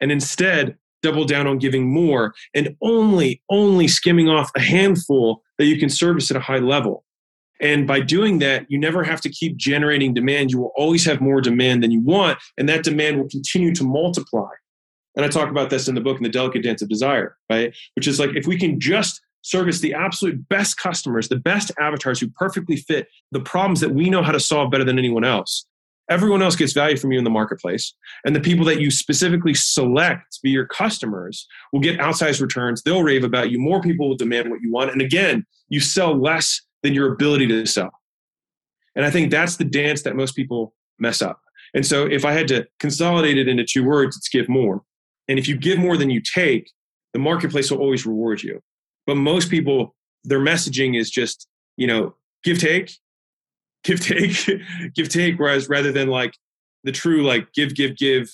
And 0.00 0.12
instead, 0.12 0.76
double 1.02 1.24
down 1.24 1.46
on 1.46 1.58
giving 1.58 1.92
more 1.92 2.34
and 2.54 2.76
only, 2.82 3.42
only 3.50 3.88
skimming 3.88 4.28
off 4.28 4.50
a 4.54 4.60
handful 4.60 5.42
that 5.58 5.66
you 5.66 5.78
can 5.78 5.88
service 5.88 6.30
at 6.30 6.36
a 6.36 6.40
high 6.40 6.58
level. 6.58 7.04
And 7.60 7.86
by 7.86 8.00
doing 8.00 8.38
that, 8.38 8.66
you 8.68 8.78
never 8.78 9.04
have 9.04 9.20
to 9.20 9.28
keep 9.28 9.56
generating 9.56 10.14
demand. 10.14 10.50
You 10.50 10.58
will 10.58 10.72
always 10.76 11.04
have 11.04 11.20
more 11.20 11.40
demand 11.40 11.82
than 11.82 11.90
you 11.90 12.00
want, 12.00 12.38
and 12.56 12.68
that 12.68 12.84
demand 12.84 13.18
will 13.18 13.28
continue 13.28 13.74
to 13.74 13.84
multiply. 13.84 14.48
And 15.16 15.24
I 15.24 15.28
talk 15.28 15.50
about 15.50 15.68
this 15.68 15.88
in 15.88 15.94
the 15.94 16.00
book 16.00 16.16
in 16.16 16.22
the 16.22 16.30
delicate 16.30 16.62
dance 16.62 16.80
of 16.80 16.88
desire, 16.88 17.36
right? 17.50 17.76
Which 17.96 18.08
is 18.08 18.18
like 18.18 18.30
if 18.34 18.46
we 18.46 18.56
can 18.56 18.80
just 18.80 19.20
service 19.42 19.80
the 19.80 19.92
absolute 19.92 20.48
best 20.48 20.78
customers, 20.78 21.28
the 21.28 21.36
best 21.36 21.70
avatars 21.78 22.20
who 22.20 22.28
perfectly 22.30 22.76
fit 22.76 23.08
the 23.32 23.40
problems 23.40 23.80
that 23.80 23.90
we 23.90 24.08
know 24.08 24.22
how 24.22 24.32
to 24.32 24.40
solve 24.40 24.70
better 24.70 24.84
than 24.84 24.98
anyone 24.98 25.24
else. 25.24 25.66
Everyone 26.10 26.42
else 26.42 26.56
gets 26.56 26.72
value 26.72 26.96
from 26.96 27.12
you 27.12 27.18
in 27.18 27.24
the 27.24 27.30
marketplace. 27.30 27.94
And 28.24 28.34
the 28.34 28.40
people 28.40 28.64
that 28.66 28.80
you 28.80 28.90
specifically 28.90 29.54
select 29.54 30.32
to 30.32 30.40
be 30.42 30.50
your 30.50 30.66
customers 30.66 31.46
will 31.72 31.80
get 31.80 32.00
outsized 32.00 32.40
returns. 32.40 32.82
They'll 32.82 33.04
rave 33.04 33.22
about 33.22 33.50
you. 33.50 33.60
More 33.60 33.80
people 33.80 34.08
will 34.08 34.16
demand 34.16 34.50
what 34.50 34.60
you 34.60 34.72
want. 34.72 34.90
And 34.90 35.00
again, 35.00 35.46
you 35.68 35.78
sell 35.78 36.20
less 36.20 36.60
than 36.82 36.94
your 36.94 37.12
ability 37.12 37.46
to 37.46 37.64
sell. 37.64 37.90
And 38.96 39.04
I 39.04 39.10
think 39.10 39.30
that's 39.30 39.56
the 39.56 39.64
dance 39.64 40.02
that 40.02 40.16
most 40.16 40.34
people 40.34 40.74
mess 40.98 41.22
up. 41.22 41.40
And 41.74 41.86
so 41.86 42.06
if 42.06 42.24
I 42.24 42.32
had 42.32 42.48
to 42.48 42.66
consolidate 42.80 43.38
it 43.38 43.46
into 43.48 43.64
two 43.64 43.84
words, 43.84 44.16
it's 44.16 44.28
give 44.28 44.48
more. 44.48 44.82
And 45.28 45.38
if 45.38 45.46
you 45.46 45.56
give 45.56 45.78
more 45.78 45.96
than 45.96 46.10
you 46.10 46.20
take, 46.20 46.70
the 47.12 47.20
marketplace 47.20 47.70
will 47.70 47.78
always 47.78 48.04
reward 48.04 48.42
you. 48.42 48.60
But 49.06 49.14
most 49.14 49.48
people, 49.48 49.94
their 50.24 50.40
messaging 50.40 50.98
is 50.98 51.08
just, 51.08 51.46
you 51.76 51.86
know, 51.86 52.14
give 52.42 52.58
take, 52.58 52.92
give 53.84 54.00
take, 54.00 54.36
give 54.94 55.08
take. 55.08 55.38
Whereas 55.38 55.68
rather 55.68 55.92
than 55.92 56.08
like 56.08 56.34
the 56.84 56.92
true 56.92 57.22
like 57.22 57.52
give, 57.52 57.74
give, 57.74 57.96
give. 57.96 58.30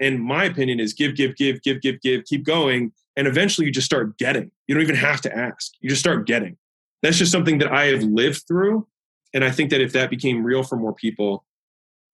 And 0.00 0.20
my 0.20 0.44
opinion 0.44 0.80
is 0.80 0.92
give, 0.92 1.14
give, 1.14 1.36
give, 1.36 1.62
give, 1.62 1.80
give, 1.80 2.00
give, 2.00 2.24
keep 2.24 2.44
going. 2.44 2.92
And 3.16 3.26
eventually 3.26 3.66
you 3.66 3.72
just 3.72 3.86
start 3.86 4.18
getting. 4.18 4.50
You 4.66 4.74
don't 4.74 4.82
even 4.82 4.96
have 4.96 5.20
to 5.22 5.36
ask. 5.36 5.72
You 5.80 5.88
just 5.88 6.00
start 6.00 6.26
getting. 6.26 6.56
That's 7.02 7.18
just 7.18 7.32
something 7.32 7.58
that 7.58 7.70
I 7.70 7.86
have 7.86 8.02
lived 8.02 8.44
through. 8.48 8.86
And 9.34 9.44
I 9.44 9.50
think 9.50 9.70
that 9.70 9.80
if 9.80 9.92
that 9.92 10.10
became 10.10 10.44
real 10.44 10.62
for 10.62 10.76
more 10.76 10.94
people, 10.94 11.44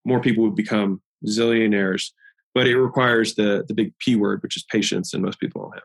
more 0.05 0.21
people 0.21 0.45
would 0.45 0.55
become 0.55 1.01
zillionaires 1.27 2.11
but 2.59 2.67
it 2.67 2.77
requires 2.77 3.37
the 3.37 3.65
the 3.69 3.75
big 3.75 3.97
P 3.99 4.17
word, 4.17 4.43
which 4.43 4.57
is 4.57 4.65
patience, 4.65 5.15
and 5.15 5.23
most 5.23 5.39
people 5.39 5.63
don't 5.63 5.75
have. 5.75 5.85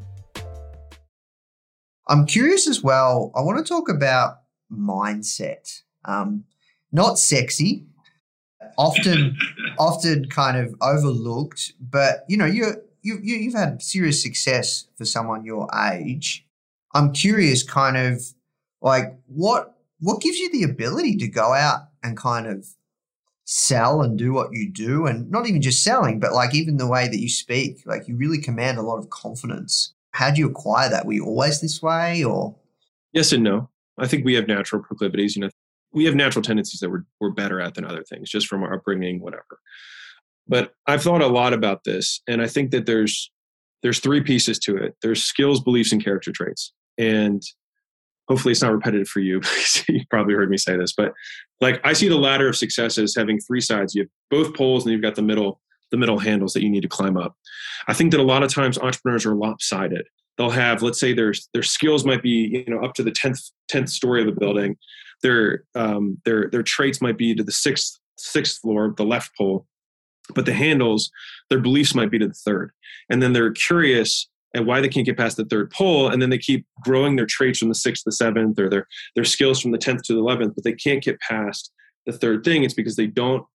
I'm 2.11 2.25
curious 2.25 2.67
as 2.67 2.83
well. 2.83 3.31
I 3.35 3.41
want 3.41 3.57
to 3.57 3.63
talk 3.63 3.87
about 3.87 4.39
mindset. 4.69 5.81
Um, 6.03 6.43
not 6.91 7.17
sexy, 7.17 7.85
often, 8.77 9.37
often 9.79 10.27
kind 10.27 10.57
of 10.57 10.75
overlooked. 10.81 11.71
But 11.79 12.25
you 12.27 12.35
know, 12.35 12.45
you 12.45 12.73
you 13.01 13.17
you've 13.21 13.53
had 13.53 13.81
serious 13.81 14.21
success 14.21 14.87
for 14.97 15.05
someone 15.05 15.45
your 15.45 15.69
age. 15.89 16.45
I'm 16.93 17.13
curious, 17.13 17.63
kind 17.63 17.95
of 17.95 18.21
like 18.81 19.15
what 19.27 19.77
what 20.01 20.19
gives 20.19 20.37
you 20.37 20.51
the 20.51 20.63
ability 20.63 21.15
to 21.15 21.29
go 21.29 21.53
out 21.53 21.87
and 22.03 22.17
kind 22.17 22.45
of 22.45 22.67
sell 23.45 24.01
and 24.01 24.17
do 24.17 24.33
what 24.33 24.49
you 24.51 24.69
do 24.69 25.05
and 25.05 25.29
not 25.31 25.47
even 25.47 25.61
just 25.61 25.83
selling 25.83 26.19
but 26.19 26.31
like 26.31 26.55
even 26.55 26.77
the 26.77 26.87
way 26.87 27.07
that 27.07 27.19
you 27.19 27.27
speak 27.27 27.81
like 27.85 28.07
you 28.07 28.15
really 28.15 28.37
command 28.37 28.77
a 28.77 28.81
lot 28.81 28.97
of 28.97 29.09
confidence 29.09 29.93
how 30.11 30.31
do 30.31 30.39
you 30.39 30.49
acquire 30.49 30.89
that? 30.89 31.05
Were 31.05 31.13
you 31.13 31.25
always 31.25 31.61
this 31.61 31.81
way 31.81 32.23
or? 32.23 32.55
Yes 33.13 33.31
and 33.31 33.43
no. 33.43 33.69
I 33.97 34.07
think 34.07 34.25
we 34.25 34.33
have 34.35 34.47
natural 34.47 34.81
proclivities 34.81 35.35
you 35.35 35.41
know 35.41 35.49
we 35.93 36.05
have 36.05 36.15
natural 36.15 36.41
tendencies 36.41 36.79
that 36.79 36.89
we're, 36.89 37.03
we're 37.19 37.31
better 37.31 37.59
at 37.59 37.73
than 37.75 37.83
other 37.83 38.03
things 38.03 38.29
just 38.29 38.47
from 38.47 38.63
our 38.63 38.73
upbringing 38.73 39.19
whatever. 39.21 39.59
But 40.47 40.73
i've 40.87 41.03
thought 41.03 41.21
a 41.21 41.27
lot 41.27 41.53
about 41.53 41.83
this 41.83 42.21
and 42.27 42.41
i 42.41 42.47
think 42.47 42.71
that 42.71 42.85
there's 42.85 43.31
there's 43.81 43.99
three 43.99 44.21
pieces 44.21 44.59
to 44.59 44.77
it. 44.77 44.95
There's 45.01 45.23
skills 45.23 45.59
beliefs 45.59 45.91
and 45.91 46.03
character 46.03 46.31
traits. 46.31 46.71
And 46.97 47.41
hopefully 48.27 48.51
it's 48.51 48.61
not 48.61 48.71
repetitive 48.71 49.07
for 49.07 49.21
you 49.21 49.39
because 49.39 49.83
you 49.87 50.01
probably 50.09 50.35
heard 50.35 50.49
me 50.49 50.57
say 50.57 50.77
this 50.77 50.93
but 50.93 51.11
like 51.59 51.81
i 51.83 51.91
see 51.91 52.07
the 52.07 52.15
ladder 52.15 52.47
of 52.47 52.55
success 52.55 52.97
as 52.97 53.15
having 53.15 53.39
three 53.39 53.61
sides. 53.61 53.95
You 53.95 54.03
have 54.03 54.09
both 54.29 54.55
poles 54.55 54.85
and 54.85 54.93
you've 54.93 55.01
got 55.01 55.15
the 55.15 55.21
middle 55.21 55.59
the 55.91 55.97
middle 55.97 56.19
handles 56.19 56.53
that 56.53 56.63
you 56.63 56.69
need 56.69 56.81
to 56.81 56.87
climb 56.87 57.17
up. 57.17 57.35
I 57.87 57.93
think 57.93 58.11
that 58.11 58.19
a 58.19 58.23
lot 58.23 58.43
of 58.43 58.53
times 58.53 58.77
entrepreneurs 58.77 59.25
are 59.25 59.35
lopsided. 59.35 60.07
They'll 60.37 60.49
have 60.49 60.81
let's 60.81 60.99
say 60.99 61.13
their 61.13 61.33
their 61.53 61.63
skills 61.63 62.05
might 62.05 62.23
be 62.23 62.63
you 62.67 62.73
know 62.73 62.83
up 62.83 62.93
to 62.95 63.03
the 63.03 63.11
10th 63.11 63.51
10th 63.71 63.89
story 63.89 64.21
of 64.21 64.27
the 64.27 64.39
building. 64.39 64.77
Their 65.21 65.63
um, 65.75 66.19
their 66.25 66.49
their 66.49 66.63
traits 66.63 67.01
might 67.01 67.17
be 67.17 67.35
to 67.35 67.43
the 67.43 67.51
sixth 67.51 67.99
sixth 68.17 68.59
floor 68.61 68.93
the 68.95 69.05
left 69.05 69.31
pole 69.37 69.65
but 70.35 70.45
the 70.45 70.53
handles 70.53 71.11
their 71.49 71.59
beliefs 71.59 71.95
might 71.95 72.11
be 72.11 72.19
to 72.19 72.27
the 72.27 72.33
third. 72.33 72.71
And 73.09 73.21
then 73.21 73.33
they're 73.33 73.51
curious 73.51 74.29
and 74.53 74.65
why 74.65 74.81
they 74.81 74.89
can't 74.89 75.05
get 75.05 75.17
past 75.17 75.37
the 75.37 75.45
third 75.45 75.71
pole 75.71 76.09
and 76.09 76.21
then 76.21 76.29
they 76.29 76.37
keep 76.37 76.65
growing 76.81 77.15
their 77.15 77.25
traits 77.25 77.59
from 77.59 77.69
the 77.69 77.75
sixth 77.75 78.03
to 78.03 78.09
the 78.09 78.15
seventh 78.15 78.59
or 78.59 78.69
their 78.69 78.87
their 79.15 79.23
skills 79.23 79.61
from 79.61 79.71
the 79.71 79.77
10th 79.77 80.03
to 80.03 80.13
the 80.13 80.21
11th 80.21 80.55
but 80.55 80.63
they 80.63 80.73
can't 80.73 81.03
get 81.03 81.19
past 81.19 81.71
the 82.05 82.11
third 82.13 82.43
thing. 82.43 82.63
It's 82.63 82.73
because 82.73 82.95
they 82.95 83.07
don't 83.07 83.45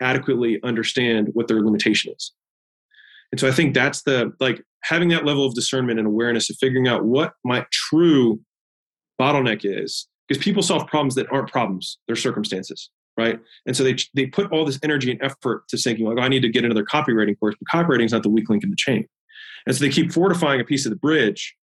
adequately 0.00 0.60
understand 0.62 1.30
what 1.32 1.48
their 1.48 1.60
limitation 1.60 2.12
is. 2.14 2.32
And 3.32 3.40
so 3.40 3.48
i 3.48 3.52
think 3.52 3.74
that's 3.74 4.02
the 4.02 4.32
like 4.38 4.62
having 4.82 5.08
that 5.08 5.24
level 5.24 5.44
of 5.44 5.54
discernment 5.54 5.98
and 5.98 6.06
awareness 6.06 6.48
of 6.48 6.56
figuring 6.60 6.86
out 6.86 7.04
what 7.04 7.32
my 7.44 7.66
true 7.72 8.40
bottleneck 9.20 9.60
is 9.64 10.06
because 10.28 10.42
people 10.42 10.62
solve 10.62 10.86
problems 10.86 11.16
that 11.16 11.26
aren't 11.32 11.50
problems 11.50 11.98
they're 12.06 12.16
circumstances 12.16 12.90
right? 13.16 13.40
And 13.64 13.76
so 13.76 13.82
they 13.82 13.96
they 14.14 14.26
put 14.26 14.52
all 14.52 14.64
this 14.64 14.78
energy 14.82 15.10
and 15.10 15.22
effort 15.22 15.66
to 15.68 15.76
thinking 15.76 16.06
like 16.06 16.18
oh, 16.18 16.22
i 16.22 16.28
need 16.28 16.42
to 16.42 16.48
get 16.48 16.64
another 16.64 16.84
copywriting 16.84 17.38
course 17.38 17.54
but 17.58 17.68
copywriting 17.68 18.04
is 18.04 18.12
not 18.12 18.22
the 18.22 18.30
weak 18.30 18.48
link 18.48 18.62
in 18.62 18.70
the 18.70 18.76
chain. 18.76 19.06
And 19.66 19.74
so 19.74 19.84
they 19.84 19.90
keep 19.90 20.12
fortifying 20.12 20.60
a 20.60 20.64
piece 20.64 20.86
of 20.86 20.90
the 20.90 20.96
bridge, 20.96 21.56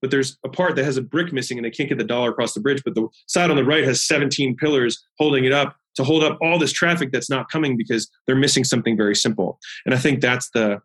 but 0.00 0.10
there's 0.10 0.38
a 0.44 0.48
part 0.48 0.76
that 0.76 0.84
has 0.84 0.96
a 0.96 1.02
brick 1.02 1.32
missing 1.32 1.58
and 1.58 1.64
they 1.64 1.70
can't 1.70 1.88
get 1.88 1.98
the 1.98 2.04
dollar 2.04 2.30
across 2.30 2.54
the 2.54 2.60
bridge. 2.60 2.82
But 2.84 2.94
the 2.94 3.08
side 3.26 3.50
on 3.50 3.56
the 3.56 3.64
right 3.64 3.84
has 3.84 4.06
17 4.06 4.56
pillars 4.56 5.02
holding 5.18 5.44
it 5.44 5.52
up 5.52 5.76
to 5.96 6.04
hold 6.04 6.22
up 6.22 6.38
all 6.40 6.58
this 6.58 6.72
traffic 6.72 7.10
that's 7.10 7.28
not 7.28 7.50
coming 7.50 7.76
because 7.76 8.08
they're 8.26 8.36
missing 8.36 8.64
something 8.64 8.96
very 8.96 9.16
simple. 9.16 9.58
And 9.84 9.94
I 9.94 9.98
think 9.98 10.20
that's 10.20 10.50
the 10.50 10.80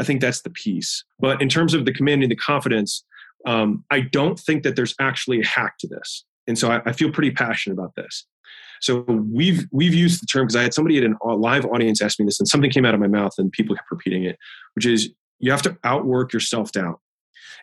I 0.00 0.04
think 0.04 0.20
that's 0.20 0.42
the 0.42 0.50
piece. 0.50 1.04
But 1.20 1.42
in 1.42 1.48
terms 1.48 1.74
of 1.74 1.84
the 1.84 1.92
command 1.92 2.22
and 2.22 2.30
the 2.30 2.36
confidence, 2.36 3.04
um, 3.46 3.84
I 3.90 4.00
don't 4.00 4.38
think 4.38 4.62
that 4.62 4.74
there's 4.74 4.94
actually 5.00 5.40
a 5.40 5.46
hack 5.46 5.74
to 5.80 5.86
this. 5.86 6.24
And 6.46 6.58
so 6.58 6.70
I, 6.70 6.80
I 6.86 6.92
feel 6.92 7.10
pretty 7.10 7.30
passionate 7.30 7.74
about 7.74 7.94
this. 7.96 8.26
So 8.80 9.00
we've 9.02 9.66
we've 9.70 9.94
used 9.94 10.22
the 10.22 10.26
term 10.26 10.44
because 10.44 10.56
I 10.56 10.62
had 10.62 10.74
somebody 10.74 10.98
at 10.98 11.04
a 11.04 11.26
live 11.28 11.64
audience 11.66 12.02
ask 12.02 12.18
me 12.18 12.24
this, 12.24 12.40
and 12.40 12.48
something 12.48 12.70
came 12.70 12.84
out 12.84 12.94
of 12.94 13.00
my 13.00 13.06
mouth, 13.06 13.32
and 13.38 13.50
people 13.52 13.76
kept 13.76 13.90
repeating 13.90 14.24
it, 14.24 14.36
which 14.74 14.86
is 14.86 15.10
you 15.38 15.52
have 15.52 15.62
to 15.62 15.76
outwork 15.84 16.32
your 16.32 16.40
self 16.40 16.72
doubt. 16.72 17.00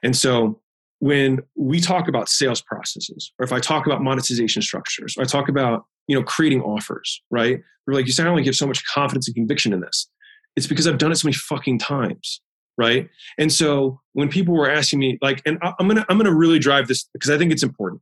And 0.01 0.15
so 0.15 0.61
when 0.99 1.39
we 1.55 1.79
talk 1.79 2.07
about 2.07 2.29
sales 2.29 2.61
processes, 2.61 3.31
or 3.39 3.45
if 3.45 3.51
I 3.51 3.59
talk 3.59 3.85
about 3.85 4.01
monetization 4.01 4.61
structures, 4.61 5.15
or 5.17 5.23
I 5.23 5.25
talk 5.25 5.49
about 5.49 5.85
you 6.07 6.15
know 6.15 6.23
creating 6.23 6.61
offers, 6.61 7.21
right? 7.31 7.59
We're 7.87 7.93
like, 7.93 8.05
you 8.05 8.13
sound 8.13 8.35
like 8.35 8.45
you 8.45 8.49
have 8.49 8.55
so 8.55 8.67
much 8.67 8.85
confidence 8.85 9.27
and 9.27 9.35
conviction 9.35 9.73
in 9.73 9.79
this. 9.79 10.09
It's 10.55 10.67
because 10.67 10.87
I've 10.87 10.97
done 10.97 11.11
it 11.11 11.15
so 11.15 11.27
many 11.27 11.35
fucking 11.35 11.79
times, 11.79 12.41
right? 12.77 13.09
And 13.37 13.51
so 13.51 13.99
when 14.13 14.29
people 14.29 14.53
were 14.53 14.69
asking 14.69 14.99
me, 14.99 15.17
like, 15.21 15.41
and 15.45 15.57
I'm 15.61 15.87
gonna 15.87 16.05
I'm 16.09 16.17
gonna 16.17 16.35
really 16.35 16.59
drive 16.59 16.87
this 16.87 17.09
because 17.13 17.29
I 17.29 17.37
think 17.37 17.51
it's 17.51 17.63
important. 17.63 18.01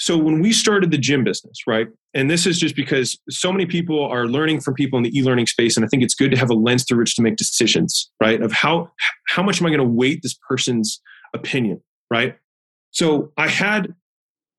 So 0.00 0.16
when 0.16 0.40
we 0.40 0.52
started 0.52 0.92
the 0.92 0.98
gym 0.98 1.24
business, 1.24 1.58
right? 1.66 1.88
And 2.14 2.30
this 2.30 2.46
is 2.46 2.58
just 2.58 2.76
because 2.76 3.18
so 3.28 3.52
many 3.52 3.66
people 3.66 4.04
are 4.04 4.26
learning 4.26 4.60
from 4.60 4.74
people 4.74 4.96
in 4.96 5.02
the 5.02 5.16
e-learning 5.16 5.46
space, 5.46 5.76
and 5.76 5.84
I 5.84 5.88
think 5.88 6.04
it's 6.04 6.14
good 6.14 6.30
to 6.30 6.36
have 6.36 6.50
a 6.50 6.54
lens 6.54 6.84
through 6.84 6.98
which 6.98 7.16
to 7.16 7.22
make 7.22 7.36
decisions, 7.36 8.08
right? 8.22 8.40
Of 8.40 8.52
how 8.52 8.90
how 9.28 9.42
much 9.42 9.60
am 9.60 9.66
I 9.66 9.70
going 9.70 9.80
to 9.80 9.84
weight 9.84 10.20
this 10.22 10.38
person's 10.48 11.00
opinion, 11.34 11.82
right? 12.10 12.36
So 12.90 13.32
I 13.36 13.48
had 13.48 13.94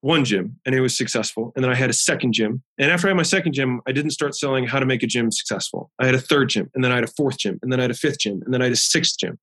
one 0.02 0.24
gym 0.24 0.60
and 0.66 0.74
it 0.74 0.82
was 0.82 0.98
successful. 0.98 1.52
And 1.56 1.64
then 1.64 1.72
I 1.72 1.76
had 1.76 1.90
a 1.90 1.94
second 1.94 2.34
gym. 2.34 2.64
And 2.78 2.92
after 2.92 3.08
I 3.08 3.10
had 3.10 3.18
my 3.18 3.24
second 3.24 3.54
gym, 3.54 3.82
I 3.88 3.92
didn't 3.92 4.12
start 4.12 4.36
selling 4.36 4.66
how 4.66 4.80
to 4.80 4.86
make 4.86 5.04
a 5.04 5.08
gym 5.08 5.32
successful. 5.32 5.92
I 6.00 6.06
had 6.06 6.16
a 6.16 6.22
third 6.22 6.50
gym, 6.50 6.70
and 6.74 6.84
then 6.84 6.92
I 6.92 6.96
had 6.96 7.04
a 7.04 7.12
fourth 7.18 7.38
gym, 7.38 7.60
and 7.62 7.72
then 7.72 7.80
I 7.80 7.84
had 7.84 7.92
a 7.92 7.96
fifth 7.96 8.20
gym, 8.20 8.42
and 8.46 8.54
then 8.54 8.62
I 8.62 8.66
had 8.66 8.74
a 8.74 8.78
sixth 8.78 9.18
gym, 9.20 9.38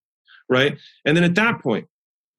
right? 0.48 0.78
And 1.04 1.16
then 1.16 1.24
at 1.24 1.34
that 1.34 1.60
point, 1.60 1.88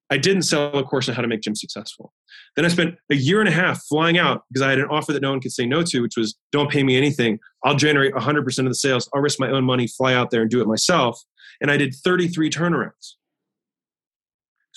I 0.10 0.18
didn't 0.18 0.44
sell 0.44 0.74
a 0.74 0.84
course 0.84 1.10
on 1.10 1.16
how 1.16 1.22
to 1.22 1.28
make 1.28 1.42
gym 1.42 1.56
successful. 1.56 2.14
Then 2.56 2.64
I 2.66 2.70
spent 2.70 2.96
a 3.12 3.16
year 3.16 3.40
and 3.42 3.50
a 3.50 3.52
half 3.52 3.84
flying 3.84 4.18
out 4.18 4.44
because 4.50 4.62
I 4.62 4.70
had 4.70 4.80
an 4.80 4.88
offer 4.90 5.12
that 5.12 5.22
no 5.22 5.32
one 5.32 5.42
could 5.42 5.52
say 5.52 5.66
no 5.66 5.84
to, 5.84 6.02
which 6.02 6.16
was 6.18 6.36
don't 6.52 6.72
pay 6.72 6.82
me 6.82 6.96
anything. 6.96 7.40
I'll 7.64 7.76
generate 7.76 8.14
100% 8.14 8.60
of 8.60 8.66
the 8.66 8.76
sales. 8.76 9.10
I'll 9.14 9.22
risk 9.22 9.40
my 9.40 9.50
own 9.50 9.66
money, 9.66 9.86
fly 9.86 10.14
out 10.14 10.32
there 10.32 10.42
and 10.42 10.50
do 10.50 10.62
it 10.62 10.68
myself. 10.68 11.22
And 11.60 11.70
I 11.70 11.78
did 11.78 11.94
33 11.94 12.50
turnarounds. 12.50 13.16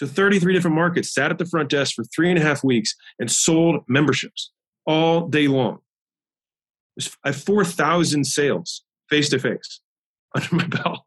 So 0.00 0.07
33 0.07 0.54
different 0.54 0.76
markets, 0.76 1.12
sat 1.12 1.30
at 1.30 1.37
the 1.37 1.45
front 1.45 1.69
desk 1.69 1.95
for 1.95 2.04
three 2.04 2.30
and 2.30 2.38
a 2.38 2.42
half 2.42 2.64
weeks 2.64 2.95
and 3.19 3.30
sold 3.30 3.83
memberships 3.87 4.50
all 4.87 5.28
day 5.28 5.47
long. 5.47 5.80
I 7.23 7.28
have 7.28 7.37
4,000 7.37 8.25
sales 8.25 8.83
face 9.11 9.28
to 9.28 9.38
face 9.38 9.83
under 10.35 10.54
my 10.54 10.64
belt 10.64 11.00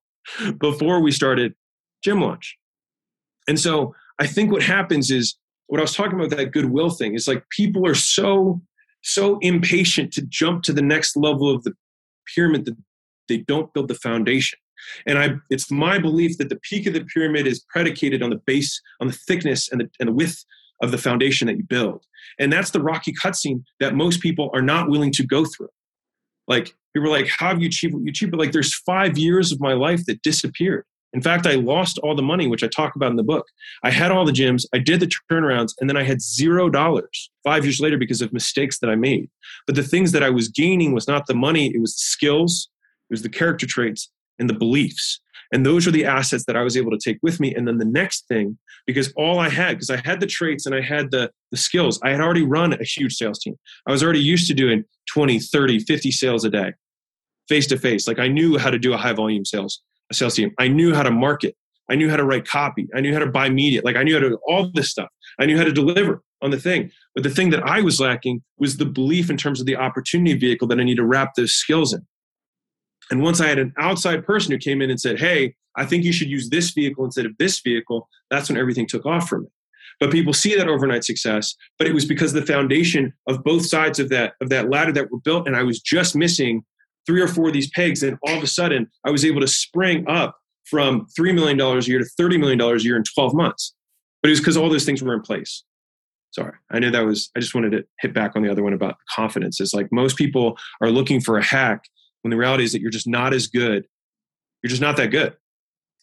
before 0.60 1.02
we 1.02 1.10
started 1.10 1.56
Gym 2.04 2.22
Launch. 2.22 2.56
And 3.48 3.60
so 3.60 3.96
I 4.20 4.28
think 4.28 4.52
what 4.52 4.62
happens 4.62 5.10
is 5.10 5.40
what 5.66 5.80
I 5.80 5.82
was 5.82 5.96
talking 5.96 6.20
about 6.20 6.30
that 6.38 6.52
goodwill 6.52 6.92
thing 6.92 7.16
is 7.16 7.28
like 7.28 7.50
people 7.50 7.88
are 7.88 7.96
so 7.96 8.62
so 9.02 9.40
impatient 9.40 10.14
to 10.14 10.22
jump 10.22 10.62
to 10.64 10.72
the 10.72 10.84
next 10.84 11.18
level 11.18 11.50
of 11.50 11.64
the 11.64 11.74
pyramid 12.36 12.66
that 12.66 12.78
they 13.28 13.38
don't 13.38 13.74
build 13.74 13.88
the 13.88 13.96
foundation. 13.96 14.60
And 15.06 15.18
I 15.18 15.36
it's 15.50 15.72
my 15.72 16.00
belief 16.00 16.38
that 16.38 16.50
the 16.50 16.60
peak 16.60 16.88
of 16.88 16.94
the 16.94 17.06
pyramid 17.06 17.48
is 17.48 17.66
predicated 17.70 18.22
on 18.22 18.30
the 18.30 18.42
base, 18.46 18.82
on 19.00 19.08
the 19.08 19.14
thickness 19.14 19.72
and 19.72 19.82
the 19.82 19.90
and 20.00 20.10
the 20.10 20.14
width 20.14 20.44
of 20.82 20.92
the 20.92 20.98
foundation 20.98 21.48
that 21.48 21.58
you 21.58 21.64
build. 21.64 22.06
And 22.40 22.52
that's 22.52 22.72
the 22.72 22.82
rocky 22.82 23.14
cutscene 23.14 23.64
that 23.80 23.96
most 23.96 24.22
people 24.22 24.50
are 24.54 24.62
not 24.62 24.90
willing 24.90 25.12
to 25.14 25.26
go 25.26 25.46
through. 25.46 25.70
Like 26.48 26.76
people 26.94 27.10
are 27.10 27.12
like, 27.12 27.30
how 27.30 27.50
have 27.50 27.62
you 27.62 27.68
achieved 27.68 27.94
what 27.94 28.04
you 28.04 28.10
achieved? 28.10 28.32
But 28.32 28.40
like 28.40 28.52
there's 28.52 28.76
five 28.76 29.18
years 29.18 29.52
of 29.52 29.62
my 29.62 29.74
life 29.74 30.06
that 30.06 30.22
disappeared. 30.22 30.86
In 31.14 31.22
fact, 31.22 31.46
I 31.46 31.54
lost 31.54 32.00
all 32.00 32.16
the 32.16 32.24
money, 32.24 32.48
which 32.48 32.64
I 32.64 32.68
talk 32.68 32.96
about 32.96 33.12
in 33.12 33.18
the 33.18 33.24
book. 33.24 33.46
I 33.84 33.92
had 33.92 34.12
all 34.12 34.26
the 34.26 34.32
gyms, 34.32 34.66
I 34.74 34.80
did 34.80 35.00
the 35.00 35.12
turnarounds, 35.32 35.74
and 35.80 35.88
then 35.88 35.96
I 35.96 36.02
had 36.02 36.22
zero 36.22 36.70
dollars 36.70 37.30
five 37.44 37.64
years 37.64 37.80
later 37.80 38.00
because 38.00 38.22
of 38.22 38.34
mistakes 38.34 38.80
that 38.80 38.90
I 38.90 38.96
made. 38.96 39.30
But 39.68 39.76
the 39.76 39.84
things 39.84 40.12
that 40.14 40.24
I 40.24 40.32
was 40.32 40.48
gaining 40.48 40.92
was 40.92 41.08
not 41.08 41.28
the 41.28 41.36
money, 41.36 41.68
it 41.68 41.80
was 41.80 41.94
the 41.94 42.02
skills, 42.02 42.68
it 43.10 43.14
was 43.14 43.22
the 43.22 43.30
character 43.30 43.68
traits, 43.68 44.10
and 44.40 44.50
the 44.50 44.54
beliefs. 44.54 45.20
And 45.52 45.66
those 45.66 45.88
are 45.88 45.92
the 45.92 46.06
assets 46.06 46.46
that 46.46 46.56
I 46.56 46.64
was 46.64 46.76
able 46.76 46.92
to 46.92 46.98
take 46.98 47.20
with 47.22 47.40
me. 47.40 47.54
And 47.54 47.68
then 47.68 47.78
the 47.78 47.86
next 47.86 48.28
thing, 48.28 48.58
because 48.88 49.14
all 49.16 49.40
I 49.40 49.50
had, 49.50 49.74
because 49.74 49.92
I 49.92 50.02
had 50.04 50.20
the 50.20 50.26
traits 50.26 50.66
and 50.66 50.74
I 50.74 50.82
had 50.82 51.12
the, 51.12 51.30
the 51.52 51.58
skills, 51.58 52.00
I 52.04 52.10
had 52.10 52.22
already 52.22 52.44
run 52.44 52.74
a 52.74 52.84
huge 52.84 53.14
sales 53.14 53.40
team. 53.40 53.56
I 53.88 53.92
was 53.92 54.04
already 54.04 54.20
used 54.20 54.48
to 54.48 54.56
doing 54.56 54.84
20, 55.14 55.40
30, 55.40 55.80
50 55.80 56.12
sales 56.12 56.44
a 56.44 56.50
day, 56.50 56.74
face 57.48 57.68
to 57.68 57.78
face. 57.78 58.08
Like 58.08 58.20
I 58.20 58.28
knew 58.28 58.58
how 58.58 58.72
to 58.72 58.80
do 58.80 58.94
a 58.94 58.98
high 58.98 59.14
volume 59.14 59.46
sales 59.46 59.82
a 60.10 60.14
sales 60.14 60.36
team. 60.36 60.54
I 60.60 60.68
knew 60.68 60.94
how 60.94 61.04
to 61.04 61.12
market. 61.12 61.56
I 61.90 61.96
knew 61.96 62.10
how 62.10 62.16
to 62.16 62.24
write 62.24 62.48
copy. 62.48 62.88
I 62.96 63.02
knew 63.02 63.14
how 63.14 63.20
to 63.20 63.30
buy 63.30 63.50
media. 63.50 63.82
Like 63.84 63.96
I 63.96 64.04
knew 64.04 64.14
how 64.14 64.22
to 64.22 64.30
do 64.30 64.40
all 64.48 64.72
this 64.74 64.90
stuff. 64.90 65.10
I 65.40 65.46
knew 65.46 65.58
how 65.58 65.66
to 65.66 65.72
deliver 65.72 66.22
on 66.42 66.52
the 66.52 66.60
thing. 66.60 66.92
But 67.14 67.24
the 67.24 67.30
thing 67.30 67.50
that 67.50 67.64
I 67.64 67.82
was 67.82 68.00
lacking 68.00 68.42
was 68.58 68.78
the 68.78 68.86
belief 68.86 69.30
in 69.30 69.38
terms 69.38 69.60
of 69.60 69.66
the 69.66 69.76
opportunity 69.76 70.36
vehicle 70.36 70.68
that 70.70 70.80
I 70.80 70.84
need 70.84 70.96
to 70.98 71.06
wrap 71.06 71.36
those 71.36 71.54
skills 71.54 71.94
in. 71.94 72.06
And 73.12 73.22
once 73.22 73.42
I 73.42 73.48
had 73.48 73.60
an 73.60 73.74
outside 73.78 74.26
person 74.26 74.52
who 74.52 74.58
came 74.58 74.82
in 74.82 74.90
and 74.90 75.00
said, 75.00 75.20
Hey, 75.20 75.56
I 75.76 75.86
think 75.86 76.04
you 76.04 76.14
should 76.14 76.30
use 76.30 76.50
this 76.50 76.72
vehicle 76.72 77.06
instead 77.06 77.26
of 77.26 77.38
this 77.38 77.60
vehicle, 77.60 78.08
that's 78.30 78.50
when 78.50 78.58
everything 78.58 78.88
took 78.88 79.06
off 79.06 79.28
for 79.28 79.40
me. 79.40 79.48
But 80.00 80.12
people 80.12 80.34
see 80.34 80.56
that 80.56 80.68
overnight 80.68 81.04
success, 81.04 81.56
but 81.78 81.88
it 81.88 81.94
was 81.94 82.06
because 82.06 82.34
the 82.34 82.46
foundation 82.46 83.14
of 83.28 83.44
both 83.44 83.66
sides 83.66 84.00
of 84.00 84.10
that 84.10 84.34
of 84.42 84.50
that 84.50 84.70
ladder 84.70 84.92
that 84.92 85.12
were 85.12 85.20
built, 85.20 85.48
and 85.48 85.56
I 85.56 85.64
was 85.64 85.80
just 85.80 86.16
missing 86.16 86.64
three 87.06 87.22
or 87.22 87.28
four 87.28 87.48
of 87.48 87.54
these 87.54 87.70
pegs, 87.70 88.02
and 88.04 88.18
all 88.28 88.38
of 88.38 88.44
a 88.44 88.48
sudden 88.48 88.90
I 89.06 89.12
was 89.12 89.26
able 89.26 89.42
to 89.42 89.48
spring 89.48 90.06
up 90.08 90.38
from 90.66 91.08
$3 91.20 91.36
million 91.36 91.60
a 91.60 91.80
year 91.82 92.00
to 92.00 92.06
$30 92.20 92.40
million 92.40 92.60
a 92.60 92.78
year 92.78 92.96
in 92.96 93.04
12 93.04 93.34
months. 93.34 93.74
But 94.22 94.30
it 94.30 94.32
was 94.32 94.40
because 94.40 94.58
all 94.58 94.70
those 94.70 94.86
things 94.86 95.04
were 95.04 95.14
in 95.14 95.22
place. 95.22 95.64
Sorry, 96.32 96.54
I 96.72 96.80
knew 96.80 96.90
that 96.90 97.06
was, 97.06 97.30
I 97.36 97.42
just 97.42 97.54
wanted 97.54 97.72
to 97.74 97.84
hit 98.00 98.14
back 98.14 98.36
on 98.36 98.42
the 98.42 98.50
other 98.50 98.64
one 98.64 98.74
about 98.74 98.96
confidence. 99.14 99.60
It's 99.60 99.74
like 99.74 99.92
most 99.92 100.18
people 100.18 100.58
are 100.82 100.90
looking 100.90 101.22
for 101.22 101.38
a 101.38 101.44
hack 101.44 101.84
when 102.24 102.32
the 102.32 102.38
reality 102.38 102.64
is 102.64 102.72
that 102.72 102.82
you're 102.82 102.92
just 102.92 103.08
not 103.08 103.34
as 103.34 103.48
good. 103.48 103.86
You're 104.62 104.70
just 104.70 104.82
not 104.82 104.98
that 104.98 105.12
good. 105.12 105.36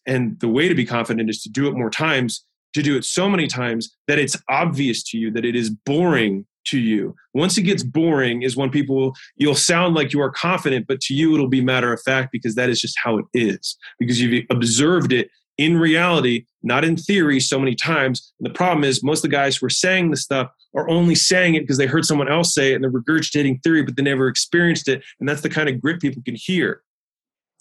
And 0.07 0.39
the 0.41 0.49
way 0.49 0.69
to 0.69 0.75
be 0.75 0.87
confident 0.87 1.29
is 1.29 1.43
to 1.43 1.49
do 1.51 1.69
it 1.69 1.75
more 1.75 1.91
times, 1.91 2.45
to 2.75 2.83
do 2.83 2.97
it 2.97 3.05
so 3.05 3.29
many 3.29 3.47
times 3.47 3.97
that 4.07 4.19
it's 4.19 4.37
obvious 4.49 5.03
to 5.11 5.19
you 5.19 5.31
that 5.33 5.45
it 5.45 5.57
is 5.57 5.71
boring 5.71 6.47
to 6.67 6.79
you. 6.79 7.15
Once 7.35 7.57
it 7.57 7.63
gets 7.63 7.83
boring 7.83 8.43
is 8.43 8.57
when 8.57 8.71
people 8.71 9.15
you'll 9.37 9.55
sound 9.55 9.95
like 9.95 10.13
you 10.13 10.21
are 10.21 10.31
confident, 10.31 10.87
but 10.87 11.01
to 11.01 11.15
you 11.15 11.35
it'll 11.35 11.49
be 11.49 11.63
matter 11.63 11.93
of 11.93 12.01
fact 12.03 12.31
because 12.33 12.55
that 12.55 12.69
is 12.69 12.81
just 12.81 12.99
how 13.03 13.19
it 13.19 13.25
is. 13.35 13.77
Because 13.99 14.21
you've 14.21 14.45
observed 14.51 15.13
it 15.13 15.31
in 15.61 15.77
reality, 15.79 16.47
not 16.63 16.87
in 16.87 16.97
theory 16.97 17.39
so 17.39 17.59
many 17.59 17.75
times. 17.75 18.33
And 18.41 18.47
the 18.49 18.55
problem 18.55 18.83
is 18.83 19.05
most 19.05 19.19
of 19.19 19.31
the 19.31 19.37
guys 19.37 19.59
who 19.59 19.67
are 19.67 19.71
saying 19.71 20.11
this 20.11 20.23
stuff 20.23 20.51
are 20.75 20.89
only 20.89 21.15
saying 21.15 21.55
it 21.55 21.61
because 21.61 21.77
they 21.77 21.87
heard 21.87 22.07
someone 22.07 22.31
else 22.31 22.55
say 22.55 22.73
it 22.73 22.77
and 22.77 22.83
they're 22.83 22.91
regurgitating 22.91 23.63
theory, 23.63 23.83
but 23.83 23.95
they 23.95 24.03
never 24.03 24.27
experienced 24.27 24.89
it. 24.89 25.05
And 25.21 25.29
that's 25.29 25.43
the 25.43 25.51
kind 25.51 25.69
of 25.69 25.79
grit 25.79 26.01
people 26.01 26.23
can 26.25 26.35
hear. 26.35 26.83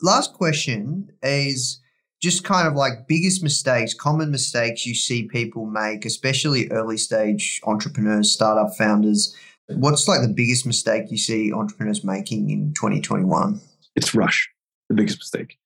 Last 0.01 0.33
question 0.33 1.11
is 1.21 1.81
just 2.21 2.45
kind 2.45 2.69
of 2.69 2.73
like 2.73 3.05
biggest 3.05 3.43
mistakes, 3.43 3.93
common 3.93 4.31
mistakes 4.31 4.85
you 4.85 4.95
see 4.95 5.27
people 5.27 5.65
make, 5.65 6.05
especially 6.05 6.71
early 6.71 6.97
stage 6.97 7.59
entrepreneurs, 7.65 8.31
startup 8.31 8.77
founders. 8.77 9.35
What's 9.67 10.07
like 10.07 10.21
the 10.21 10.33
biggest 10.33 10.65
mistake 10.65 11.11
you 11.11 11.17
see 11.17 11.51
entrepreneurs 11.51 12.05
making 12.05 12.49
in 12.49 12.73
2021? 12.75 13.59
It's 13.97 14.15
rush, 14.15 14.49
the 14.87 14.95
biggest 14.95 15.19
mistake. 15.19 15.57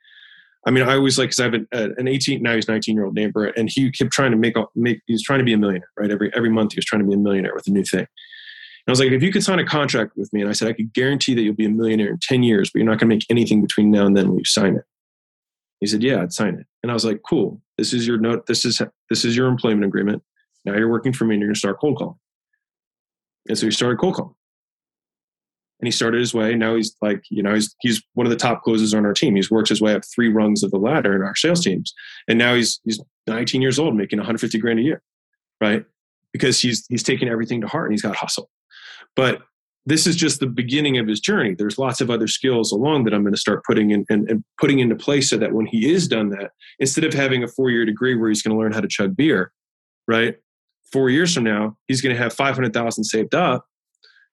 I 0.65 0.71
mean, 0.71 0.83
I 0.83 0.95
always 0.95 1.17
like 1.17 1.27
because 1.27 1.39
I 1.41 1.43
have 1.43 1.53
an, 1.53 1.67
uh, 1.73 1.89
an 1.97 2.07
18 2.07 2.41
now 2.41 2.55
he's 2.55 2.67
19 2.67 2.95
year 2.95 3.05
old 3.05 3.15
neighbor, 3.15 3.45
and 3.45 3.69
he 3.69 3.91
kept 3.91 4.11
trying 4.11 4.31
to 4.31 4.37
make 4.37 4.55
make 4.75 5.01
he 5.07 5.13
was 5.13 5.23
trying 5.23 5.39
to 5.39 5.45
be 5.45 5.53
a 5.53 5.57
millionaire, 5.57 5.89
right? 5.97 6.09
Every 6.09 6.31
every 6.35 6.49
month 6.49 6.73
he 6.73 6.77
was 6.77 6.85
trying 6.85 7.01
to 7.01 7.07
be 7.07 7.13
a 7.13 7.17
millionaire 7.17 7.53
with 7.53 7.67
a 7.67 7.71
new 7.71 7.83
thing. 7.83 7.99
And 7.99 8.07
I 8.87 8.91
was 8.91 8.99
like, 8.99 9.11
if 9.11 9.23
you 9.23 9.31
could 9.31 9.43
sign 9.43 9.59
a 9.59 9.65
contract 9.65 10.13
with 10.15 10.31
me, 10.33 10.41
and 10.41 10.49
I 10.49 10.53
said 10.53 10.67
I 10.67 10.73
could 10.73 10.93
guarantee 10.93 11.33
that 11.35 11.41
you'll 11.41 11.53
be 11.53 11.65
a 11.65 11.69
millionaire 11.69 12.09
in 12.09 12.19
10 12.21 12.43
years, 12.43 12.69
but 12.69 12.79
you're 12.79 12.85
not 12.85 12.99
going 12.99 13.09
to 13.09 13.15
make 13.15 13.25
anything 13.29 13.61
between 13.61 13.91
now 13.91 14.05
and 14.05 14.15
then 14.15 14.27
when 14.27 14.37
you 14.37 14.45
sign 14.45 14.75
it. 14.75 14.83
He 15.79 15.87
said, 15.87 16.03
yeah, 16.03 16.21
I'd 16.21 16.33
sign 16.33 16.55
it. 16.55 16.65
And 16.81 16.91
I 16.91 16.93
was 16.93 17.05
like, 17.05 17.21
cool. 17.27 17.61
This 17.77 17.93
is 17.93 18.05
your 18.05 18.17
note. 18.17 18.45
This 18.45 18.65
is 18.65 18.81
this 19.09 19.25
is 19.25 19.35
your 19.35 19.47
employment 19.47 19.85
agreement. 19.85 20.21
Now 20.65 20.75
you're 20.75 20.89
working 20.89 21.13
for 21.13 21.25
me, 21.25 21.35
and 21.35 21.41
you're 21.41 21.47
going 21.49 21.55
to 21.55 21.59
start 21.59 21.79
cold 21.79 21.97
calling. 21.97 22.19
And 23.47 23.57
so 23.57 23.65
he 23.65 23.71
started 23.71 23.99
cold 23.99 24.15
calling 24.15 24.35
and 25.83 25.87
he 25.89 25.91
started 25.91 26.21
his 26.21 26.33
way. 26.33 26.55
Now 26.55 26.77
he's 26.77 26.95
like, 27.01 27.23
you 27.29 27.43
know, 27.43 27.53
he's 27.53 27.75
he's 27.81 28.01
one 28.13 28.25
of 28.25 28.31
the 28.31 28.37
top 28.37 28.63
closers 28.63 28.93
on 28.93 29.05
our 29.05 29.11
team. 29.11 29.35
He's 29.35 29.51
worked 29.51 29.67
his 29.67 29.81
way 29.81 29.93
up 29.93 30.03
three 30.05 30.29
rungs 30.29 30.63
of 30.63 30.71
the 30.71 30.77
ladder 30.77 31.13
in 31.13 31.21
our 31.21 31.35
sales 31.35 31.61
teams, 31.61 31.93
and 32.25 32.39
now 32.39 32.55
he's 32.55 32.79
he's 32.85 33.01
19 33.27 33.61
years 33.61 33.77
old, 33.77 33.93
making 33.93 34.17
150 34.17 34.57
grand 34.59 34.79
a 34.79 34.81
year, 34.81 35.01
right? 35.59 35.83
Because 36.31 36.61
he's 36.61 36.85
he's 36.87 37.03
taking 37.03 37.27
everything 37.27 37.59
to 37.59 37.67
heart 37.67 37.87
and 37.87 37.93
he's 37.93 38.01
got 38.01 38.15
hustle. 38.15 38.49
But 39.17 39.41
this 39.85 40.07
is 40.07 40.15
just 40.15 40.39
the 40.39 40.47
beginning 40.47 40.97
of 40.97 41.05
his 41.05 41.19
journey. 41.19 41.53
There's 41.53 41.77
lots 41.77 41.99
of 41.99 42.09
other 42.09 42.27
skills 42.27 42.71
along 42.71 43.03
that 43.03 43.13
I'm 43.13 43.23
going 43.23 43.33
to 43.33 43.39
start 43.39 43.65
putting 43.65 43.91
in 43.91 44.05
and, 44.09 44.29
and 44.29 44.41
putting 44.57 44.79
into 44.79 44.95
place 44.95 45.29
so 45.29 45.35
that 45.35 45.51
when 45.51 45.65
he 45.65 45.91
is 45.91 46.07
done 46.07 46.29
that, 46.29 46.51
instead 46.79 47.03
of 47.03 47.13
having 47.13 47.43
a 47.43 47.47
four 47.49 47.71
year 47.71 47.83
degree 47.83 48.15
where 48.15 48.29
he's 48.29 48.41
going 48.41 48.55
to 48.55 48.59
learn 48.59 48.71
how 48.71 48.79
to 48.79 48.87
chug 48.87 49.17
beer, 49.17 49.51
right? 50.07 50.37
Four 50.93 51.09
years 51.09 51.33
from 51.33 51.43
now, 51.43 51.75
he's 51.89 51.99
going 51.99 52.15
to 52.15 52.21
have 52.21 52.31
500,000 52.31 53.03
saved 53.03 53.35
up 53.35 53.65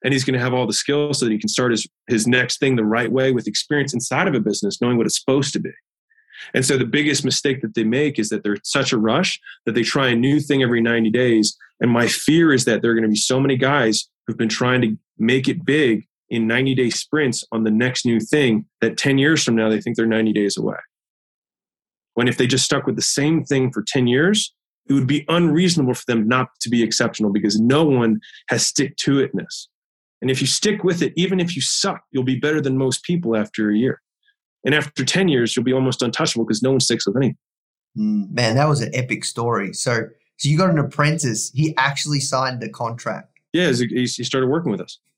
and 0.05 0.13
he's 0.13 0.25
going 0.25 0.35
to 0.35 0.41
have 0.41 0.55
all 0.55 0.67
the 0.67 0.73
skills 0.73 1.19
so 1.19 1.27
that 1.27 1.33
he 1.33 1.39
can 1.39 1.49
start 1.49 1.73
his, 1.73 1.87
his 2.09 2.27
next 2.27 2.59
thing 2.59 2.77
the 2.77 2.85
right 2.85 3.11
way 3.11 3.33
with 3.33 3.47
experience 3.47 3.95
inside 3.95 4.29
of 4.29 4.35
a 4.35 4.41
business, 4.41 4.81
knowing 4.81 4.97
what 4.97 5.07
it's 5.07 5.19
supposed 5.19 5.53
to 5.53 5.61
be. 5.61 5.73
And 6.55 6.65
so 6.65 6.79
the 6.79 6.87
biggest 6.87 7.25
mistake 7.25 7.61
that 7.63 7.75
they 7.75 7.85
make 7.85 8.19
is 8.19 8.31
that 8.31 8.43
they're 8.43 8.57
such 8.65 8.93
a 8.93 8.99
rush 8.99 9.39
that 9.67 9.75
they 9.75 9.83
try 9.83 10.09
a 10.09 10.17
new 10.17 10.41
thing 10.41 10.63
every 10.63 10.81
90 10.81 11.11
days. 11.11 11.57
And 11.81 11.91
my 11.91 12.09
fear 12.09 12.53
is 12.53 12.65
that 12.65 12.83
there 12.83 12.93
are 12.93 12.95
going 12.95 13.05
to 13.05 13.11
be 13.11 13.17
so 13.17 13.41
many 13.41 13.57
guys 13.57 14.09
who've 14.27 14.39
been 14.39 14.49
trying 14.49 14.81
to 14.83 14.97
make 15.19 15.49
it 15.49 15.65
big 15.65 16.07
in 16.31 16.47
90 16.47 16.75
day 16.75 16.91
sprints 16.91 17.45
on 17.53 17.65
the 17.65 17.71
next 17.71 18.07
new 18.07 18.21
thing 18.21 18.65
that 18.81 18.97
10 18.97 19.19
years 19.19 19.43
from 19.43 19.57
now 19.57 19.69
they 19.69 19.81
think 19.81 19.97
they're 19.97 20.07
90 20.07 20.33
days 20.33 20.57
away. 20.57 20.77
When 22.15 22.29
if 22.29 22.37
they 22.37 22.47
just 22.47 22.65
stuck 22.65 22.87
with 22.87 22.97
the 22.97 23.03
same 23.03 23.45
thing 23.45 23.71
for 23.73 23.85
10 23.87 24.07
years, 24.07 24.55
it 24.89 24.93
would 24.93 25.07
be 25.07 25.25
unreasonable 25.29 25.95
for 25.95 26.05
them 26.07 26.27
not 26.27 26.49
to 26.61 26.69
be 26.69 26.83
exceptional 26.83 27.33
because 27.33 27.61
no 27.61 27.85
one 27.85 28.21
has 28.49 28.67
stick 28.67 28.97
to 28.97 29.27
itness. 29.27 29.67
And 30.21 30.31
if 30.31 30.41
you 30.41 30.47
stick 30.47 30.85
with 30.85 31.03
it, 31.03 31.13
even 31.17 31.41
if 31.41 31.57
you 31.57 31.63
suck, 31.63 32.03
you'll 32.11 32.25
be 32.25 32.39
better 32.39 32.61
than 32.61 32.77
most 32.77 33.03
people 33.05 33.37
after 33.37 33.71
a 33.71 33.77
year. 33.77 34.01
And 34.65 34.75
after 34.75 35.05
10 35.05 35.29
years, 35.29 35.57
you'll 35.57 35.65
be 35.65 35.73
almost 35.73 36.03
untouchable 36.03 36.45
because 36.45 36.63
no 36.63 36.71
one 36.71 36.81
sticks 36.81 37.07
with 37.07 37.17
anything. 37.17 37.39
Mm, 37.97 38.31
man, 38.31 38.57
that 38.57 38.69
was 38.69 38.81
an 38.81 38.95
epic 38.95 39.25
story. 39.25 39.73
So, 39.73 40.07
so 40.37 40.49
you 40.49 40.59
got 40.59 40.71
an 40.71 40.79
apprentice. 40.79 41.51
He 41.55 41.75
actually 41.77 42.21
signed 42.21 42.61
the 42.61 42.69
contract. 42.69 43.29
Yeah, 43.53 43.73
he 43.73 44.07
started 44.07 44.49
working 44.49 44.71
with 44.71 44.81
us. 44.81 44.99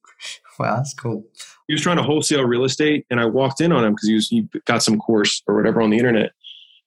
Wow, 0.59 0.77
that's 0.77 0.95
cool. 0.95 1.25
He 1.67 1.75
was 1.75 1.83
trying 1.83 1.97
to 1.97 2.03
wholesale 2.03 2.45
real 2.45 2.65
estate, 2.65 3.07
and 3.11 3.19
I 3.19 3.25
walked 3.25 3.61
in 3.63 3.73
on 3.73 3.85
him 3.85 3.95
because 3.95 4.07
he 4.07 4.15
was 4.15 4.29
he 4.29 4.47
got 4.67 4.83
some 4.83 4.99
course 4.99 5.43
or 5.47 5.57
whatever 5.57 5.81
on 5.81 5.89
the 5.89 5.97
internet, 5.97 6.33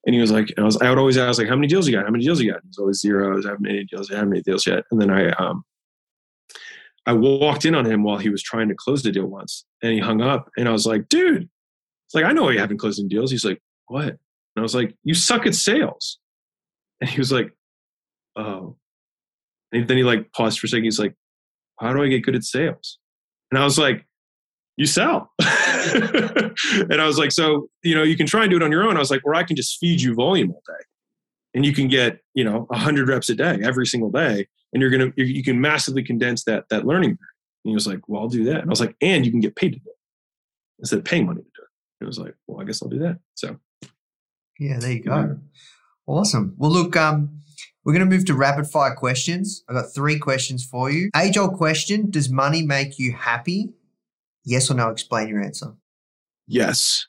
and 0.05 0.13
he 0.13 0.21
was 0.21 0.31
like, 0.31 0.53
I 0.57 0.61
was 0.61 0.77
I 0.77 0.89
would 0.89 0.99
always 0.99 1.17
ask 1.17 1.39
like, 1.39 1.49
how 1.49 1.55
many 1.55 1.67
deals 1.67 1.87
you 1.87 1.95
got? 1.95 2.05
How 2.05 2.11
many 2.11 2.23
deals 2.23 2.39
you 2.39 2.51
got? 2.51 2.61
He 2.61 2.67
was 2.67 2.77
always 2.77 2.99
zero. 3.01 3.33
I 3.33 3.47
haven't 3.47 3.61
made 3.61 3.75
any 3.75 3.85
deals. 3.85 4.11
I 4.11 4.15
haven't 4.15 4.29
made 4.29 4.43
deals 4.43 4.67
yet. 4.67 4.83
And 4.91 5.01
then 5.01 5.09
I 5.09 5.29
um 5.31 5.65
I 7.05 7.13
walked 7.13 7.65
in 7.65 7.75
on 7.75 7.85
him 7.85 8.03
while 8.03 8.17
he 8.17 8.29
was 8.29 8.41
trying 8.41 8.67
to 8.69 8.75
close 8.75 9.03
the 9.03 9.11
deal 9.11 9.27
once 9.27 9.65
and 9.83 9.93
he 9.93 9.99
hung 9.99 10.21
up 10.21 10.49
and 10.57 10.67
I 10.67 10.71
was 10.71 10.85
like, 10.85 11.07
dude, 11.07 11.43
it's 11.43 12.15
like, 12.15 12.25
I 12.25 12.31
know 12.31 12.49
you 12.49 12.59
haven't 12.59 12.77
closed 12.77 12.99
any 12.99 13.09
deals. 13.09 13.31
He's 13.31 13.45
like, 13.45 13.61
what? 13.87 14.07
And 14.07 14.17
I 14.57 14.61
was 14.61 14.75
like, 14.75 14.95
you 15.03 15.13
suck 15.13 15.45
at 15.45 15.55
sales. 15.55 16.19
And 17.01 17.09
he 17.09 17.19
was 17.19 17.29
like, 17.29 17.51
oh. 18.37 18.77
And 19.73 19.85
then 19.85 19.97
he 19.97 20.03
like 20.03 20.31
paused 20.31 20.59
for 20.59 20.67
a 20.67 20.69
second. 20.69 20.85
He's 20.85 20.97
like, 20.97 21.13
how 21.77 21.91
do 21.91 22.01
I 22.01 22.07
get 22.07 22.23
good 22.23 22.37
at 22.37 22.45
sales? 22.45 22.99
And 23.51 23.59
I 23.59 23.65
was 23.65 23.77
like, 23.77 24.05
you 24.77 24.85
sell. 24.85 25.29
and 25.41 27.01
I 27.01 27.05
was 27.05 27.17
like, 27.17 27.33
so, 27.33 27.67
you 27.83 27.95
know, 27.95 28.03
you 28.03 28.15
can 28.15 28.27
try 28.27 28.43
and 28.43 28.49
do 28.49 28.55
it 28.55 28.63
on 28.63 28.71
your 28.71 28.83
own. 28.83 28.95
I 28.95 28.99
was 28.99 29.11
like, 29.11 29.21
or 29.25 29.35
I 29.35 29.43
can 29.43 29.57
just 29.57 29.77
feed 29.77 29.99
you 29.99 30.13
volume 30.13 30.51
all 30.51 30.63
day. 30.65 30.85
And 31.55 31.65
you 31.65 31.73
can 31.73 31.87
get, 31.87 32.19
you 32.35 32.43
know, 32.43 32.65
100 32.69 33.07
reps 33.07 33.29
a 33.29 33.35
day 33.35 33.59
every 33.63 33.87
single 33.87 34.11
day 34.11 34.47
and 34.75 34.81
you're 34.81 34.91
gonna 34.91 35.11
you 35.15 35.41
can 35.41 35.59
massively 35.59 36.03
condense 36.03 36.43
that 36.43 36.67
that 36.69 36.85
learning. 36.85 37.11
And 37.11 37.17
he 37.71 37.73
was 37.73 37.87
like, 37.87 38.01
"Well, 38.07 38.21
I'll 38.21 38.27
do 38.27 38.43
that." 38.43 38.57
And 38.59 38.69
I 38.69 38.69
was 38.69 38.81
like, 38.81 38.95
"And 39.01 39.25
you 39.25 39.31
can 39.31 39.39
get 39.39 39.55
paid 39.55 39.73
to 39.73 39.79
do 39.79 39.89
it 39.89 39.97
instead 40.79 40.99
of 40.99 41.05
paying 41.05 41.25
money 41.25 41.41
to 41.41 41.47
do 41.47 41.61
it." 41.63 41.69
And 41.99 42.05
it 42.05 42.07
was 42.07 42.19
like, 42.19 42.35
"Well, 42.45 42.61
I 42.61 42.65
guess 42.65 42.83
I'll 42.83 42.89
do 42.89 42.99
that." 42.99 43.19
So, 43.35 43.57
yeah, 44.59 44.77
there 44.79 44.91
you 44.91 45.01
go. 45.01 45.15
Yeah. 45.15 45.33
Awesome. 46.05 46.55
Well, 46.57 46.71
look, 46.71 46.95
um, 46.97 47.39
we're 47.83 47.93
going 47.93 48.07
to 48.07 48.15
move 48.15 48.25
to 48.25 48.35
rapid 48.35 48.67
fire 48.67 48.93
questions. 48.93 49.63
I 49.69 49.73
got 49.73 49.93
three 49.95 50.19
questions 50.19 50.63
for 50.63 50.91
you. 50.91 51.09
Age 51.15 51.37
old 51.37 51.53
question: 51.53 52.11
Does 52.11 52.29
money 52.29 52.61
make 52.61 52.99
you 52.99 53.13
happy? 53.13 53.69
Yes 54.43 54.69
or 54.69 54.73
no? 54.73 54.89
Explain 54.89 55.29
your 55.29 55.41
answer. 55.41 55.73
Yes. 56.47 57.07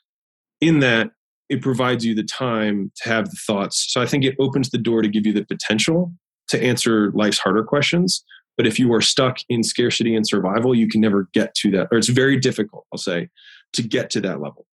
In 0.61 0.79
that 0.79 1.11
it 1.49 1.61
provides 1.61 2.05
you 2.05 2.13
the 2.13 2.23
time 2.23 2.91
to 2.97 3.09
have 3.09 3.29
the 3.29 3.37
thoughts. 3.45 3.85
So 3.89 4.01
I 4.01 4.05
think 4.05 4.23
it 4.23 4.35
opens 4.39 4.69
the 4.69 4.77
door 4.77 5.01
to 5.01 5.07
give 5.07 5.25
you 5.25 5.33
the 5.33 5.45
potential 5.45 6.11
to 6.49 6.61
answer 6.61 7.11
life's 7.13 7.39
harder 7.39 7.63
questions. 7.63 8.23
But 8.57 8.65
if 8.65 8.79
you 8.79 8.93
are 8.93 9.01
stuck 9.01 9.37
in 9.49 9.63
scarcity 9.63 10.15
and 10.15 10.27
survival, 10.27 10.73
you 10.73 10.87
can 10.87 10.99
never 10.99 11.29
get 11.33 11.53
to 11.55 11.71
that, 11.71 11.89
or 11.91 11.97
it's 11.97 12.09
very 12.09 12.37
difficult, 12.37 12.85
I'll 12.91 12.97
say, 12.97 13.29
to 13.73 13.83
get 13.83 14.09
to 14.11 14.21
that 14.21 14.41
level. 14.41 14.65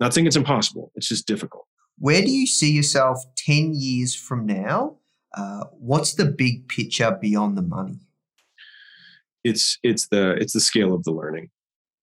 Not 0.00 0.14
saying 0.14 0.26
it's 0.26 0.36
impossible, 0.36 0.90
it's 0.94 1.08
just 1.08 1.26
difficult. 1.26 1.66
Where 1.98 2.22
do 2.22 2.30
you 2.30 2.46
see 2.46 2.72
yourself 2.72 3.18
10 3.36 3.74
years 3.74 4.14
from 4.14 4.46
now? 4.46 4.96
Uh, 5.36 5.64
what's 5.72 6.14
the 6.14 6.24
big 6.24 6.68
picture 6.68 7.16
beyond 7.20 7.58
the 7.58 7.62
money? 7.62 8.00
It's 9.44 9.78
it's 9.82 10.08
the 10.08 10.32
it's 10.32 10.54
the 10.54 10.60
scale 10.60 10.92
of 10.92 11.04
the 11.04 11.12
learning. 11.12 11.50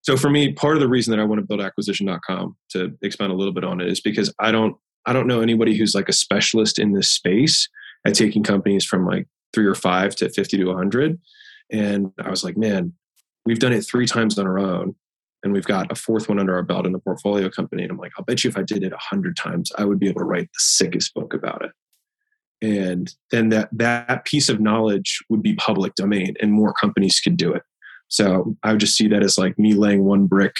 So 0.04 0.18
for 0.18 0.30
me, 0.30 0.54
part 0.54 0.76
of 0.76 0.82
the 0.82 0.90
reason 0.90 1.12
that 1.12 1.22
I 1.22 1.26
want 1.26 1.40
to 1.40 1.48
build 1.48 1.62
acquisition.com 1.62 2.56
to 2.72 2.92
expand 3.02 3.32
a 3.32 3.36
little 3.36 3.54
bit 3.54 3.64
on 3.64 3.82
it 3.82 3.88
is 3.88 4.02
because 4.02 4.34
I 4.40 4.52
don't 4.52 4.76
I 5.06 5.14
don't 5.14 5.28
know 5.28 5.42
anybody 5.42 5.78
who's 5.78 5.96
like 5.96 6.08
a 6.08 6.14
specialist 6.14 6.80
in 6.80 6.94
this 6.94 7.10
space 7.10 7.68
at 8.06 8.14
taking 8.14 8.44
companies 8.44 8.86
from 8.86 9.06
like 9.06 9.28
three 9.54 9.66
or 9.66 9.76
five 9.76 10.16
to 10.18 10.30
50 10.30 10.58
to 10.58 10.66
100. 10.66 11.20
And 11.72 12.12
I 12.22 12.30
was 12.30 12.44
like, 12.44 12.58
man, 12.58 12.94
we've 13.46 13.60
done 13.60 13.74
it 13.74 13.82
three 13.82 14.06
times 14.06 14.38
on 14.38 14.48
our 14.48 14.60
own. 14.60 14.96
And 15.44 15.52
we've 15.52 15.66
got 15.66 15.92
a 15.92 15.96
fourth 15.96 16.30
one 16.30 16.40
under 16.40 16.56
our 16.56 16.64
belt 16.64 16.86
in 16.86 16.94
the 16.94 17.00
portfolio 17.00 17.50
company. 17.50 17.84
And 17.84 17.92
I'm 17.92 17.98
like, 17.98 18.14
I'll 18.18 18.24
bet 18.24 18.44
you 18.44 18.50
if 18.50 18.58
I 18.58 18.64
did 18.64 18.82
it 18.84 18.94
a 18.94 18.98
hundred 18.98 19.36
times, 19.36 19.72
I 19.78 19.84
would 19.84 20.00
be 20.00 20.08
able 20.08 20.22
to 20.22 20.26
write 20.26 20.46
the 20.46 20.60
sickest 20.60 21.14
book 21.14 21.34
about 21.34 21.66
it. 21.66 21.72
And 22.62 23.14
then 23.32 23.50
that 23.50 23.68
that 23.74 24.24
piece 24.24 24.48
of 24.48 24.62
knowledge 24.62 25.20
would 25.28 25.42
be 25.42 25.54
public 25.56 25.96
domain 25.96 26.36
and 26.40 26.54
more 26.54 26.74
companies 26.74 27.20
could 27.20 27.36
do 27.36 27.54
it. 27.54 27.64
So 28.14 28.56
I 28.62 28.70
would 28.70 28.80
just 28.80 28.96
see 28.96 29.08
that 29.08 29.24
as 29.24 29.40
like 29.40 29.58
me 29.58 29.74
laying 29.74 30.04
one 30.04 30.28
brick, 30.28 30.54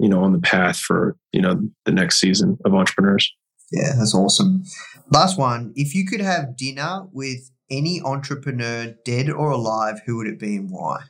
you 0.00 0.08
know, 0.08 0.24
on 0.24 0.32
the 0.32 0.40
path 0.40 0.76
for, 0.76 1.16
you 1.30 1.40
know, 1.40 1.60
the 1.84 1.92
next 1.92 2.18
season 2.18 2.58
of 2.64 2.74
entrepreneurs. 2.74 3.32
Yeah, 3.70 3.92
that's 3.96 4.12
awesome. 4.12 4.64
Last 5.12 5.38
one. 5.38 5.72
If 5.76 5.94
you 5.94 6.04
could 6.04 6.20
have 6.20 6.56
dinner 6.56 7.06
with 7.12 7.48
any 7.70 8.02
entrepreneur, 8.02 8.92
dead 9.04 9.30
or 9.30 9.50
alive, 9.50 10.00
who 10.04 10.16
would 10.16 10.26
it 10.26 10.40
be 10.40 10.56
and 10.56 10.68
why? 10.68 11.02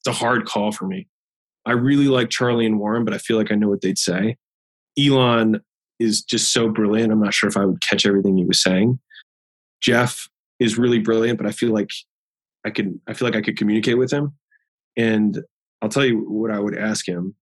It's 0.00 0.06
a 0.08 0.18
hard 0.18 0.46
call 0.46 0.72
for 0.72 0.86
me. 0.86 1.08
I 1.66 1.72
really 1.72 2.08
like 2.08 2.30
Charlie 2.30 2.64
and 2.64 2.78
Warren, 2.78 3.04
but 3.04 3.12
I 3.12 3.18
feel 3.18 3.36
like 3.36 3.52
I 3.52 3.54
know 3.54 3.68
what 3.68 3.82
they'd 3.82 3.98
say. 3.98 4.38
Elon 4.98 5.60
is 5.98 6.22
just 6.22 6.54
so 6.54 6.70
brilliant. 6.70 7.12
I'm 7.12 7.20
not 7.20 7.34
sure 7.34 7.50
if 7.50 7.56
I 7.58 7.66
would 7.66 7.82
catch 7.82 8.06
everything 8.06 8.38
he 8.38 8.46
was 8.46 8.62
saying. 8.62 8.98
Jeff 9.82 10.30
is 10.58 10.78
really 10.78 11.00
brilliant, 11.00 11.36
but 11.36 11.46
I 11.46 11.50
feel 11.50 11.74
like 11.74 11.90
I 12.64 12.70
could 12.70 12.98
I 13.06 13.12
feel 13.12 13.28
like 13.28 13.36
I 13.36 13.42
could 13.42 13.58
communicate 13.58 13.98
with 13.98 14.10
him. 14.10 14.32
And 14.98 15.42
I'll 15.80 15.88
tell 15.88 16.04
you 16.04 16.18
what 16.28 16.50
I 16.50 16.58
would 16.58 16.76
ask 16.76 17.08
him. 17.08 17.34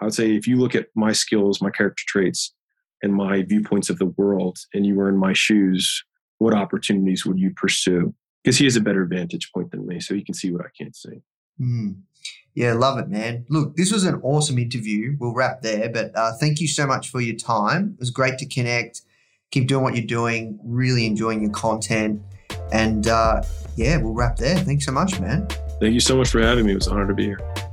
I 0.00 0.04
would 0.04 0.14
say, 0.14 0.34
if 0.34 0.46
you 0.46 0.56
look 0.56 0.74
at 0.74 0.88
my 0.94 1.12
skills, 1.12 1.62
my 1.62 1.70
character 1.70 2.02
traits, 2.06 2.52
and 3.02 3.14
my 3.14 3.42
viewpoints 3.42 3.88
of 3.88 3.98
the 3.98 4.06
world, 4.06 4.58
and 4.74 4.84
you 4.84 4.94
were 4.94 5.08
in 5.08 5.16
my 5.16 5.32
shoes, 5.32 6.04
what 6.38 6.54
opportunities 6.54 7.24
would 7.24 7.38
you 7.38 7.50
pursue? 7.50 8.12
Because 8.42 8.58
he 8.58 8.64
has 8.64 8.76
a 8.76 8.80
better 8.80 9.04
vantage 9.04 9.50
point 9.52 9.70
than 9.70 9.86
me, 9.86 10.00
so 10.00 10.14
he 10.14 10.24
can 10.24 10.34
see 10.34 10.50
what 10.50 10.64
I 10.64 10.68
can't 10.76 10.94
see. 10.94 11.22
Mm. 11.60 12.00
Yeah, 12.54 12.72
love 12.72 12.98
it, 12.98 13.08
man. 13.08 13.44
Look, 13.48 13.76
this 13.76 13.92
was 13.92 14.04
an 14.04 14.20
awesome 14.22 14.58
interview. 14.58 15.16
We'll 15.20 15.34
wrap 15.34 15.62
there, 15.62 15.88
but 15.90 16.16
uh, 16.16 16.32
thank 16.40 16.60
you 16.60 16.68
so 16.68 16.86
much 16.86 17.10
for 17.10 17.20
your 17.20 17.36
time. 17.36 17.92
It 17.94 18.00
was 18.00 18.10
great 18.10 18.38
to 18.38 18.46
connect. 18.46 19.02
Keep 19.50 19.68
doing 19.68 19.84
what 19.84 19.94
you're 19.94 20.06
doing. 20.06 20.58
Really 20.64 21.06
enjoying 21.06 21.42
your 21.42 21.52
content. 21.52 22.22
And 22.72 23.06
uh, 23.06 23.42
yeah, 23.76 23.98
we'll 23.98 24.14
wrap 24.14 24.36
there. 24.36 24.56
Thanks 24.56 24.86
so 24.86 24.92
much, 24.92 25.20
man. 25.20 25.46
Thank 25.80 25.92
you 25.92 26.00
so 26.00 26.16
much 26.16 26.30
for 26.30 26.40
having 26.40 26.66
me. 26.66 26.72
It 26.72 26.76
was 26.76 26.86
an 26.86 26.94
honor 26.94 27.08
to 27.08 27.14
be 27.14 27.24
here. 27.24 27.65